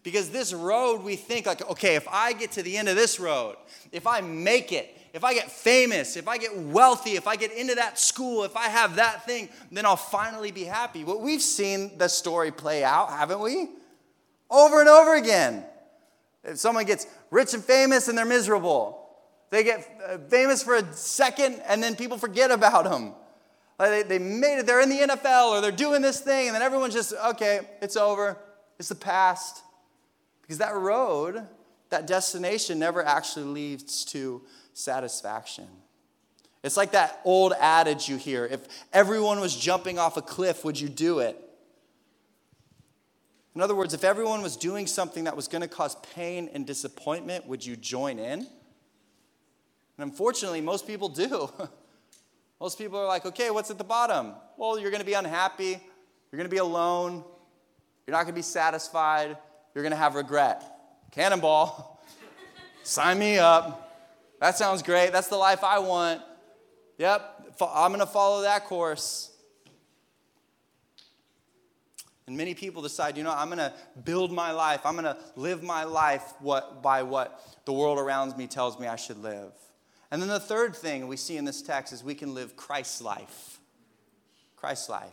Because 0.03 0.31
this 0.31 0.53
road, 0.53 1.03
we 1.03 1.17
think 1.17 1.47
like, 1.47 1.69
okay, 1.69 1.97
if 1.97 2.07
I 2.09 2.33
get 2.33 2.53
to 2.53 2.63
the 2.63 2.77
end 2.77 2.89
of 2.89 2.95
this 2.95 3.19
road, 3.19 3.57
if 3.91 4.07
I 4.07 4.21
make 4.21 4.71
it, 4.71 4.97
if 5.17 5.25
I 5.25 5.33
get 5.33 5.51
famous, 5.51 6.15
if 6.19 6.29
I 6.29 6.37
get 6.37 6.55
wealthy, 6.55 7.13
if 7.13 7.27
I 7.27 7.37
get 7.37 7.51
into 7.51 7.77
that 7.77 7.99
school, 7.99 8.45
if 8.45 8.55
I 8.55 8.69
have 8.69 8.97
that 8.97 9.25
thing, 9.25 9.49
then 9.73 9.87
I'll 9.87 9.97
finally 9.97 10.51
be 10.51 10.65
happy. 10.65 11.05
But 11.05 11.23
we've 11.23 11.41
seen 11.41 11.97
the 11.97 12.07
story 12.07 12.51
play 12.51 12.85
out, 12.85 13.09
haven't 13.09 13.41
we? 13.41 13.71
Over 14.51 14.81
and 14.81 14.91
over 14.91 15.15
again. 15.15 15.65
If 16.45 16.59
someone 16.59 16.85
gets 16.85 17.07
rich 17.31 17.55
and 17.55 17.65
famous 17.65 18.09
and 18.09 18.19
they're 18.19 18.27
miserable, 18.27 19.09
they 19.49 19.65
get 19.65 19.89
uh, 20.07 20.19
famous 20.29 20.63
for 20.63 20.75
a 20.75 20.93
second 20.93 21.63
and 21.67 21.83
then 21.83 21.97
people 21.97 22.19
forget 22.19 22.51
about 22.51 22.85
them. 22.85 23.15
Like 23.79 23.89
they, 23.89 24.03
they 24.03 24.19
made 24.19 24.59
it, 24.59 24.67
they're 24.67 24.83
in 24.83 24.91
the 24.91 24.99
NFL 24.99 25.53
or 25.53 25.63
they're 25.63 25.73
doing 25.73 26.03
this 26.03 26.21
thing, 26.21 26.49
and 26.49 26.55
then 26.55 26.61
everyone's 26.61 26.93
just, 26.93 27.15
okay, 27.29 27.61
it's 27.81 27.97
over, 27.97 28.37
it's 28.79 28.91
the 28.91 28.95
past. 28.95 29.63
Because 30.43 30.59
that 30.59 30.75
road, 30.75 31.43
that 31.89 32.07
destination 32.07 32.79
never 32.79 33.03
actually 33.03 33.47
leads 33.47 34.05
to 34.07 34.43
satisfaction. 34.77 35.67
It's 36.63 36.77
like 36.77 36.93
that 36.93 37.21
old 37.25 37.55
adage 37.59 38.09
you 38.09 38.17
hear 38.17 38.45
if 38.45 38.61
everyone 38.93 39.41
was 39.41 39.57
jumping 39.57 39.99
off 39.99 40.17
a 40.17 40.23
cliff, 40.23 40.65
would 40.65 40.79
you 40.79 40.89
do 40.89 41.21
it? 41.21 41.41
In 43.55 43.63
other 43.63 43.75
words, 43.75 43.95
if 43.95 44.05
everyone 44.05 44.43
was 44.43 44.55
doing 44.55 44.87
something 44.87 45.25
that 45.25 45.35
was 45.35 45.49
going 45.49 45.63
to 45.63 45.69
cause 45.69 45.97
pain 46.15 46.51
and 46.53 46.67
disappointment, 46.67 47.47
would 47.47 47.65
you 47.65 47.75
join 47.75 48.19
in? 48.19 48.41
And 48.41 48.49
unfortunately, 49.99 50.61
most 50.61 50.87
people 50.87 51.09
do. 51.09 51.51
most 52.61 52.77
people 52.77 52.99
are 52.99 53.07
like, 53.07 53.25
okay, 53.25 53.51
what's 53.51 53.71
at 53.71 53.79
the 53.79 53.85
bottom? 53.85 54.35
Well, 54.59 54.79
you're 54.79 54.91
going 54.91 55.01
to 55.01 55.07
be 55.07 55.15
unhappy, 55.15 55.71
you're 55.71 56.37
going 56.37 56.51
to 56.51 56.55
be 56.55 56.59
alone, 56.59 57.25
you're 58.07 58.13
not 58.13 58.25
going 58.25 58.35
to 58.35 58.39
be 58.39 58.43
satisfied, 58.43 59.39
you're 59.75 59.83
going 59.83 59.93
to 59.93 59.97
have 59.97 60.17
regret. 60.17 60.63
Cannonball, 61.13 62.03
sign 62.83 63.19
me 63.19 63.39
up. 63.39 63.86
That 64.41 64.57
sounds 64.57 64.83
great. 64.83 65.13
That's 65.13 65.29
the 65.29 65.37
life 65.37 65.65
I 65.65 65.79
want. 65.79 66.23
Yep, 66.99 67.57
I'm 67.61 67.91
going 67.91 68.01
to 68.01 68.07
follow 68.07 68.43
that 68.43 68.65
course. 68.65 69.31
And 72.27 72.37
many 72.37 72.55
people 72.55 72.83
decide, 72.83 73.17
you 73.17 73.23
know, 73.23 73.33
I'm 73.33 73.47
going 73.49 73.59
to 73.59 73.73
build 74.05 74.33
my 74.33 74.51
life. 74.51 74.81
I'm 74.85 74.95
going 74.95 75.05
to 75.05 75.17
live 75.37 75.63
my 75.63 75.85
life 75.85 76.35
what, 76.41 76.83
by 76.83 77.03
what 77.03 77.41
the 77.65 77.73
world 77.73 77.99
around 77.99 78.37
me 78.37 78.47
tells 78.47 78.79
me 78.79 78.87
I 78.87 78.97
should 78.97 79.19
live. 79.19 79.53
And 80.11 80.21
then 80.21 80.29
the 80.29 80.41
third 80.41 80.75
thing 80.75 81.07
we 81.07 81.17
see 81.17 81.37
in 81.37 81.45
this 81.45 81.63
text 81.63 81.93
is 81.93 82.03
we 82.03 82.15
can 82.15 82.35
live 82.35 82.57
Christ's 82.57 83.01
life. 83.01 83.61
Christ's 84.57 84.89
life. 84.89 85.13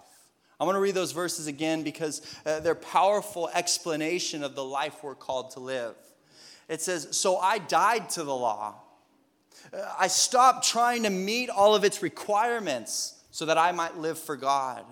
I 0.60 0.66
want 0.66 0.76
to 0.76 0.80
read 0.80 0.96
those 0.96 1.12
verses 1.12 1.48
again 1.48 1.84
because 1.84 2.22
uh, 2.46 2.62
they're 2.62 2.76
powerful 2.76 3.50
explanation 3.54 4.44
of 4.44 4.56
the 4.56 4.64
life 4.64 5.04
we're 5.04 5.16
called 5.16 5.52
to 5.52 5.60
live. 5.60 5.96
It 6.70 6.82
says, 6.82 7.08
So 7.12 7.38
I 7.38 7.58
died 7.58 8.10
to 8.12 8.24
the 8.24 8.36
law. 8.36 8.83
Uh, 9.74 9.94
I 9.98 10.08
stopped 10.08 10.68
trying 10.68 11.04
to 11.04 11.10
meet 11.10 11.50
all 11.50 11.76
of 11.76 11.84
its 11.84 12.02
requirements 12.02 13.22
so 13.32 13.46
that 13.46 13.58
I 13.58 13.72
might 13.72 13.98
live 13.98 14.18
for 14.18 14.36
God. 14.36 14.86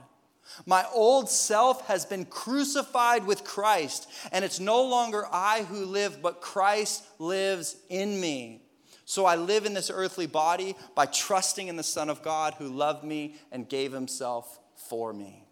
My 0.65 0.85
old 0.93 1.29
self 1.29 1.87
has 1.87 2.05
been 2.05 2.25
crucified 2.25 3.25
with 3.25 3.43
Christ, 3.43 4.09
and 4.31 4.43
it's 4.43 4.59
no 4.59 4.83
longer 4.83 5.25
I 5.31 5.63
who 5.63 5.85
live, 5.85 6.21
but 6.21 6.41
Christ 6.41 7.05
lives 7.19 7.77
in 7.89 8.19
me. 8.19 8.63
So 9.05 9.25
I 9.25 9.35
live 9.35 9.65
in 9.65 9.73
this 9.73 9.91
earthly 9.93 10.27
body 10.27 10.75
by 10.95 11.05
trusting 11.05 11.67
in 11.67 11.75
the 11.75 11.83
Son 11.83 12.09
of 12.09 12.21
God 12.21 12.55
who 12.57 12.67
loved 12.67 13.03
me 13.03 13.35
and 13.51 13.67
gave 13.67 13.91
himself 13.91 14.59
for 14.75 15.13
me. 15.13 15.45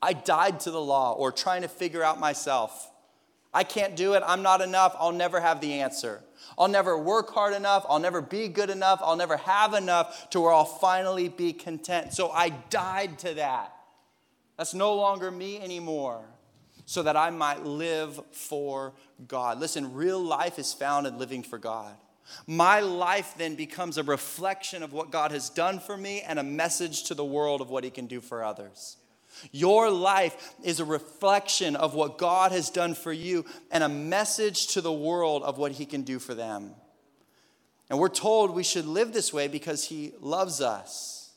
I 0.00 0.12
died 0.12 0.60
to 0.60 0.70
the 0.70 0.80
law 0.80 1.12
or 1.12 1.32
trying 1.32 1.62
to 1.62 1.68
figure 1.68 2.02
out 2.02 2.20
myself. 2.20 2.90
I 3.54 3.64
can't 3.64 3.94
do 3.94 4.14
it. 4.14 4.22
I'm 4.26 4.42
not 4.42 4.60
enough. 4.60 4.96
I'll 4.98 5.12
never 5.12 5.40
have 5.40 5.60
the 5.60 5.74
answer. 5.80 6.20
I'll 6.58 6.68
never 6.68 6.98
work 6.98 7.30
hard 7.30 7.54
enough. 7.54 7.86
I'll 7.88 8.00
never 8.00 8.20
be 8.20 8.48
good 8.48 8.68
enough. 8.68 8.98
I'll 9.02 9.16
never 9.16 9.36
have 9.36 9.74
enough 9.74 10.28
to 10.30 10.40
where 10.40 10.52
I'll 10.52 10.64
finally 10.64 11.28
be 11.28 11.52
content. 11.52 12.12
So 12.12 12.30
I 12.30 12.50
died 12.50 13.18
to 13.20 13.34
that. 13.34 13.72
That's 14.56 14.74
no 14.74 14.94
longer 14.94 15.30
me 15.30 15.60
anymore, 15.60 16.24
so 16.84 17.02
that 17.02 17.16
I 17.16 17.30
might 17.30 17.64
live 17.64 18.20
for 18.30 18.92
God. 19.26 19.58
Listen, 19.58 19.94
real 19.94 20.20
life 20.22 20.58
is 20.58 20.72
found 20.72 21.06
in 21.06 21.18
living 21.18 21.42
for 21.42 21.58
God. 21.58 21.96
My 22.46 22.80
life 22.80 23.34
then 23.36 23.54
becomes 23.54 23.98
a 23.98 24.02
reflection 24.02 24.82
of 24.82 24.92
what 24.92 25.10
God 25.10 25.30
has 25.32 25.50
done 25.50 25.78
for 25.78 25.96
me 25.96 26.22
and 26.22 26.38
a 26.38 26.44
message 26.44 27.04
to 27.04 27.14
the 27.14 27.24
world 27.24 27.60
of 27.60 27.70
what 27.70 27.84
He 27.84 27.90
can 27.90 28.06
do 28.06 28.20
for 28.20 28.44
others. 28.44 28.96
Your 29.52 29.90
life 29.90 30.54
is 30.62 30.80
a 30.80 30.84
reflection 30.84 31.76
of 31.76 31.94
what 31.94 32.18
God 32.18 32.52
has 32.52 32.70
done 32.70 32.94
for 32.94 33.12
you 33.12 33.44
and 33.70 33.84
a 33.84 33.88
message 33.88 34.68
to 34.68 34.80
the 34.80 34.92
world 34.92 35.42
of 35.42 35.58
what 35.58 35.72
He 35.72 35.86
can 35.86 36.02
do 36.02 36.18
for 36.18 36.34
them. 36.34 36.74
And 37.90 37.98
we're 37.98 38.08
told 38.08 38.54
we 38.54 38.62
should 38.62 38.86
live 38.86 39.12
this 39.12 39.32
way 39.32 39.48
because 39.48 39.84
He 39.84 40.12
loves 40.20 40.60
us. 40.60 41.32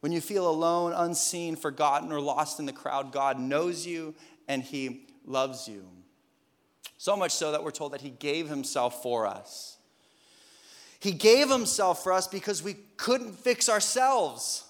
When 0.00 0.12
you 0.12 0.20
feel 0.20 0.48
alone, 0.48 0.92
unseen, 0.92 1.56
forgotten, 1.56 2.12
or 2.12 2.20
lost 2.20 2.58
in 2.58 2.66
the 2.66 2.72
crowd, 2.72 3.12
God 3.12 3.38
knows 3.38 3.86
you 3.86 4.14
and 4.48 4.62
He 4.62 5.06
loves 5.24 5.68
you. 5.68 5.86
So 6.98 7.16
much 7.16 7.32
so 7.32 7.52
that 7.52 7.64
we're 7.64 7.70
told 7.70 7.92
that 7.92 8.00
He 8.00 8.10
gave 8.10 8.48
Himself 8.48 9.02
for 9.02 9.26
us. 9.26 9.76
He 10.98 11.12
gave 11.12 11.50
Himself 11.50 12.02
for 12.02 12.12
us 12.12 12.26
because 12.26 12.62
we 12.62 12.76
couldn't 12.96 13.38
fix 13.38 13.68
ourselves. 13.68 14.64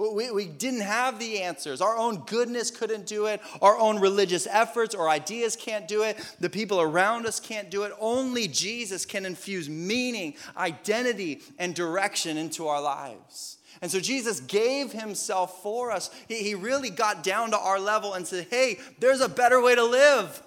We, 0.00 0.30
we 0.30 0.46
didn't 0.46 0.80
have 0.80 1.18
the 1.18 1.42
answers. 1.42 1.80
Our 1.80 1.96
own 1.96 2.24
goodness 2.24 2.70
couldn't 2.70 3.06
do 3.06 3.26
it. 3.26 3.42
Our 3.60 3.78
own 3.78 4.00
religious 4.00 4.46
efforts 4.46 4.94
or 4.94 5.10
ideas 5.10 5.56
can't 5.56 5.86
do 5.86 6.02
it. 6.02 6.16
The 6.40 6.48
people 6.48 6.80
around 6.80 7.26
us 7.26 7.38
can't 7.38 7.70
do 7.70 7.82
it. 7.82 7.92
Only 8.00 8.48
Jesus 8.48 9.04
can 9.04 9.26
infuse 9.26 9.68
meaning, 9.68 10.34
identity, 10.56 11.42
and 11.58 11.74
direction 11.74 12.38
into 12.38 12.66
our 12.66 12.80
lives. 12.80 13.58
And 13.82 13.90
so 13.90 14.00
Jesus 14.00 14.40
gave 14.40 14.92
himself 14.92 15.62
for 15.62 15.90
us. 15.90 16.10
He, 16.28 16.36
he 16.42 16.54
really 16.54 16.90
got 16.90 17.22
down 17.22 17.50
to 17.50 17.58
our 17.58 17.78
level 17.78 18.14
and 18.14 18.26
said, 18.26 18.46
hey, 18.50 18.78
there's 18.98 19.20
a 19.20 19.28
better 19.28 19.60
way 19.60 19.74
to 19.74 19.84
live. 19.84 20.42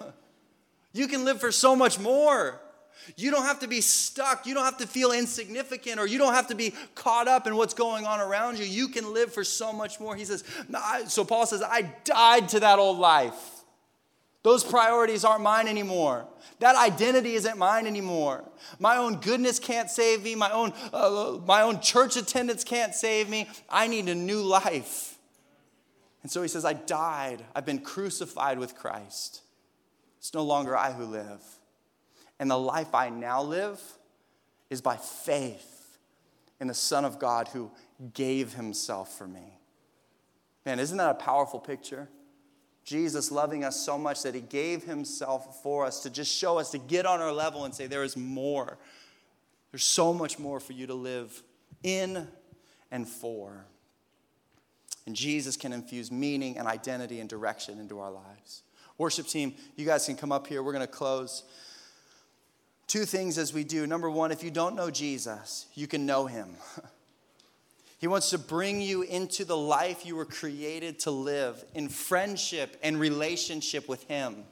You 0.92 1.08
can 1.08 1.24
live 1.24 1.40
for 1.40 1.52
so 1.52 1.74
much 1.74 1.98
more. 1.98 2.60
You 3.16 3.30
don't 3.30 3.44
have 3.44 3.60
to 3.60 3.68
be 3.68 3.80
stuck. 3.80 4.46
You 4.46 4.54
don't 4.54 4.64
have 4.64 4.78
to 4.78 4.86
feel 4.86 5.12
insignificant 5.12 5.98
or 5.98 6.06
you 6.06 6.18
don't 6.18 6.34
have 6.34 6.48
to 6.48 6.54
be 6.54 6.72
caught 6.94 7.28
up 7.28 7.46
in 7.46 7.56
what's 7.56 7.74
going 7.74 8.06
on 8.06 8.20
around 8.20 8.58
you. 8.58 8.64
You 8.64 8.88
can 8.88 9.12
live 9.12 9.32
for 9.32 9.44
so 9.44 9.72
much 9.72 10.00
more. 10.00 10.16
He 10.16 10.24
says, 10.24 10.44
so 11.08 11.24
Paul 11.24 11.46
says, 11.46 11.62
I 11.62 11.82
died 12.04 12.48
to 12.50 12.60
that 12.60 12.78
old 12.78 12.98
life. 12.98 13.50
Those 14.42 14.62
priorities 14.62 15.24
aren't 15.24 15.42
mine 15.42 15.68
anymore. 15.68 16.26
That 16.60 16.76
identity 16.76 17.34
isn't 17.34 17.56
mine 17.56 17.86
anymore. 17.86 18.44
My 18.78 18.96
own 18.96 19.16
goodness 19.20 19.58
can't 19.58 19.90
save 19.90 20.22
me. 20.22 20.34
My 20.34 20.50
own, 20.50 20.72
uh, 20.92 21.38
my 21.46 21.62
own 21.62 21.80
church 21.80 22.16
attendance 22.16 22.62
can't 22.62 22.94
save 22.94 23.28
me. 23.28 23.48
I 23.70 23.86
need 23.86 24.08
a 24.08 24.14
new 24.14 24.42
life. 24.42 25.18
And 26.22 26.30
so 26.30 26.42
he 26.42 26.48
says, 26.48 26.64
I 26.64 26.74
died. 26.74 27.42
I've 27.54 27.66
been 27.66 27.80
crucified 27.80 28.58
with 28.58 28.74
Christ. 28.74 29.42
It's 30.18 30.34
no 30.34 30.42
longer 30.42 30.76
I 30.76 30.92
who 30.92 31.04
live 31.04 31.42
and 32.38 32.50
the 32.50 32.58
life 32.58 32.94
I 32.94 33.10
now 33.10 33.42
live 33.42 33.80
is 34.70 34.80
by 34.80 34.96
faith 34.96 35.98
in 36.60 36.66
the 36.66 36.74
Son 36.74 37.04
of 37.04 37.18
God 37.18 37.48
who 37.48 37.70
gave 38.12 38.54
himself 38.54 39.16
for 39.16 39.26
me. 39.26 39.58
Man, 40.66 40.78
isn't 40.78 40.96
that 40.96 41.10
a 41.10 41.14
powerful 41.14 41.60
picture? 41.60 42.08
Jesus 42.84 43.32
loving 43.32 43.64
us 43.64 43.80
so 43.80 43.96
much 43.98 44.22
that 44.22 44.34
he 44.34 44.40
gave 44.40 44.84
himself 44.84 45.62
for 45.62 45.86
us 45.86 46.00
to 46.00 46.10
just 46.10 46.34
show 46.34 46.58
us, 46.58 46.70
to 46.70 46.78
get 46.78 47.06
on 47.06 47.20
our 47.20 47.32
level 47.32 47.64
and 47.64 47.74
say, 47.74 47.86
There 47.86 48.04
is 48.04 48.16
more. 48.16 48.78
There's 49.70 49.84
so 49.84 50.12
much 50.12 50.38
more 50.38 50.60
for 50.60 50.72
you 50.72 50.86
to 50.86 50.94
live 50.94 51.42
in 51.82 52.28
and 52.90 53.08
for. 53.08 53.66
And 55.06 55.16
Jesus 55.16 55.56
can 55.56 55.72
infuse 55.72 56.12
meaning 56.12 56.58
and 56.58 56.68
identity 56.68 57.20
and 57.20 57.28
direction 57.28 57.78
into 57.78 57.98
our 58.00 58.10
lives. 58.10 58.62
Worship 58.96 59.26
team, 59.26 59.54
you 59.76 59.84
guys 59.84 60.06
can 60.06 60.16
come 60.16 60.32
up 60.32 60.46
here. 60.46 60.62
We're 60.62 60.72
going 60.72 60.86
to 60.86 60.92
close. 60.92 61.42
Two 62.86 63.04
things 63.04 63.38
as 63.38 63.52
we 63.52 63.64
do. 63.64 63.86
Number 63.86 64.10
one, 64.10 64.30
if 64.30 64.42
you 64.42 64.50
don't 64.50 64.76
know 64.76 64.90
Jesus, 64.90 65.66
you 65.74 65.86
can 65.86 66.06
know 66.06 66.26
him. 66.26 66.56
He 68.04 68.08
wants 68.08 68.28
to 68.30 68.38
bring 68.38 68.82
you 68.82 69.00
into 69.00 69.46
the 69.46 69.56
life 69.56 70.04
you 70.04 70.14
were 70.14 70.26
created 70.26 70.98
to 71.00 71.10
live 71.10 71.64
in 71.72 71.88
friendship 71.88 72.76
and 72.82 73.00
relationship 73.00 73.88
with 73.88 74.02
Him. 74.08 74.44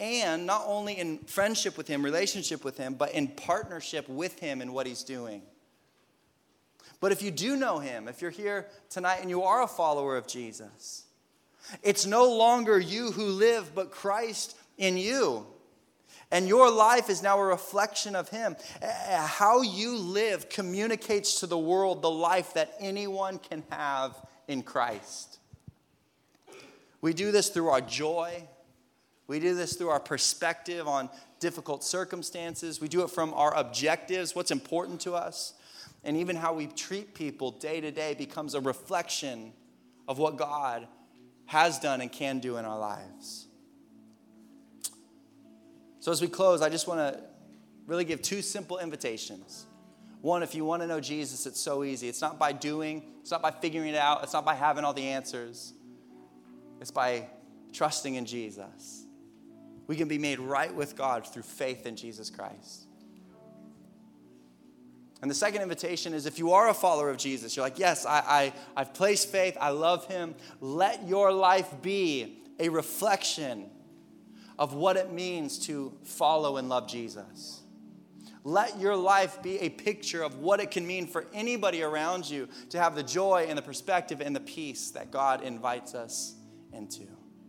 And 0.00 0.44
not 0.44 0.64
only 0.66 0.98
in 0.98 1.18
friendship 1.18 1.78
with 1.78 1.86
Him, 1.86 2.02
relationship 2.02 2.64
with 2.64 2.76
Him, 2.76 2.94
but 2.94 3.12
in 3.12 3.28
partnership 3.28 4.08
with 4.08 4.40
Him 4.40 4.60
in 4.60 4.72
what 4.72 4.88
He's 4.88 5.04
doing. 5.04 5.40
But 6.98 7.12
if 7.12 7.22
you 7.22 7.30
do 7.30 7.54
know 7.54 7.78
Him, 7.78 8.08
if 8.08 8.22
you're 8.22 8.32
here 8.32 8.66
tonight 8.90 9.18
and 9.20 9.30
you 9.30 9.44
are 9.44 9.62
a 9.62 9.68
follower 9.68 10.16
of 10.16 10.26
Jesus, 10.26 11.04
it's 11.84 12.06
no 12.06 12.36
longer 12.36 12.80
you 12.80 13.12
who 13.12 13.26
live, 13.26 13.72
but 13.72 13.92
Christ 13.92 14.56
in 14.78 14.96
you. 14.96 15.46
And 16.30 16.46
your 16.46 16.70
life 16.70 17.08
is 17.08 17.22
now 17.22 17.38
a 17.38 17.44
reflection 17.44 18.14
of 18.14 18.28
Him. 18.28 18.56
How 18.82 19.62
you 19.62 19.96
live 19.96 20.48
communicates 20.48 21.40
to 21.40 21.46
the 21.46 21.58
world 21.58 22.02
the 22.02 22.10
life 22.10 22.54
that 22.54 22.74
anyone 22.78 23.38
can 23.38 23.64
have 23.70 24.14
in 24.46 24.62
Christ. 24.62 25.38
We 27.00 27.14
do 27.14 27.32
this 27.32 27.48
through 27.48 27.68
our 27.68 27.80
joy. 27.80 28.46
We 29.26 29.40
do 29.40 29.54
this 29.54 29.76
through 29.76 29.88
our 29.88 30.00
perspective 30.00 30.86
on 30.86 31.08
difficult 31.40 31.84
circumstances. 31.84 32.80
We 32.80 32.88
do 32.88 33.02
it 33.02 33.10
from 33.10 33.32
our 33.34 33.54
objectives, 33.54 34.34
what's 34.34 34.50
important 34.50 35.00
to 35.02 35.14
us. 35.14 35.54
And 36.04 36.16
even 36.16 36.36
how 36.36 36.54
we 36.54 36.66
treat 36.66 37.14
people 37.14 37.50
day 37.50 37.80
to 37.80 37.90
day 37.90 38.14
becomes 38.14 38.54
a 38.54 38.60
reflection 38.60 39.52
of 40.06 40.18
what 40.18 40.36
God 40.36 40.86
has 41.46 41.78
done 41.78 42.00
and 42.00 42.10
can 42.12 42.38
do 42.38 42.56
in 42.56 42.64
our 42.64 42.78
lives. 42.78 43.47
So, 46.08 46.12
as 46.12 46.22
we 46.22 46.28
close, 46.28 46.62
I 46.62 46.70
just 46.70 46.88
want 46.88 47.00
to 47.00 47.20
really 47.84 48.06
give 48.06 48.22
two 48.22 48.40
simple 48.40 48.78
invitations. 48.78 49.66
One, 50.22 50.42
if 50.42 50.54
you 50.54 50.64
want 50.64 50.80
to 50.80 50.86
know 50.86 51.00
Jesus, 51.00 51.44
it's 51.44 51.60
so 51.60 51.84
easy. 51.84 52.08
It's 52.08 52.22
not 52.22 52.38
by 52.38 52.52
doing, 52.52 53.02
it's 53.20 53.30
not 53.30 53.42
by 53.42 53.50
figuring 53.50 53.90
it 53.90 53.94
out, 53.94 54.22
it's 54.22 54.32
not 54.32 54.42
by 54.42 54.54
having 54.54 54.84
all 54.84 54.94
the 54.94 55.06
answers. 55.06 55.74
It's 56.80 56.90
by 56.90 57.28
trusting 57.74 58.14
in 58.14 58.24
Jesus. 58.24 59.04
We 59.86 59.96
can 59.96 60.08
be 60.08 60.16
made 60.16 60.38
right 60.38 60.74
with 60.74 60.96
God 60.96 61.26
through 61.26 61.42
faith 61.42 61.84
in 61.84 61.94
Jesus 61.94 62.30
Christ. 62.30 62.86
And 65.20 65.30
the 65.30 65.34
second 65.34 65.60
invitation 65.60 66.14
is 66.14 66.24
if 66.24 66.38
you 66.38 66.52
are 66.52 66.70
a 66.70 66.74
follower 66.74 67.10
of 67.10 67.18
Jesus, 67.18 67.54
you're 67.54 67.66
like, 67.66 67.78
yes, 67.78 68.06
I, 68.06 68.22
I, 68.26 68.52
I've 68.78 68.94
placed 68.94 69.28
faith, 69.28 69.58
I 69.60 69.72
love 69.72 70.06
him. 70.06 70.36
Let 70.62 71.06
your 71.06 71.32
life 71.32 71.70
be 71.82 72.38
a 72.58 72.70
reflection 72.70 73.68
of 74.58 74.74
what 74.74 74.96
it 74.96 75.12
means 75.12 75.58
to 75.66 75.92
follow 76.02 76.56
and 76.56 76.68
love 76.68 76.88
Jesus. 76.88 77.62
Let 78.44 78.78
your 78.78 78.96
life 78.96 79.42
be 79.42 79.58
a 79.58 79.68
picture 79.68 80.22
of 80.22 80.38
what 80.38 80.60
it 80.60 80.70
can 80.70 80.86
mean 80.86 81.06
for 81.06 81.26
anybody 81.34 81.82
around 81.82 82.28
you 82.28 82.48
to 82.70 82.78
have 82.78 82.94
the 82.94 83.02
joy 83.02 83.46
and 83.48 83.58
the 83.58 83.62
perspective 83.62 84.20
and 84.20 84.34
the 84.34 84.40
peace 84.40 84.90
that 84.92 85.10
God 85.10 85.42
invites 85.42 85.94
us 85.94 86.34
into. 86.72 87.17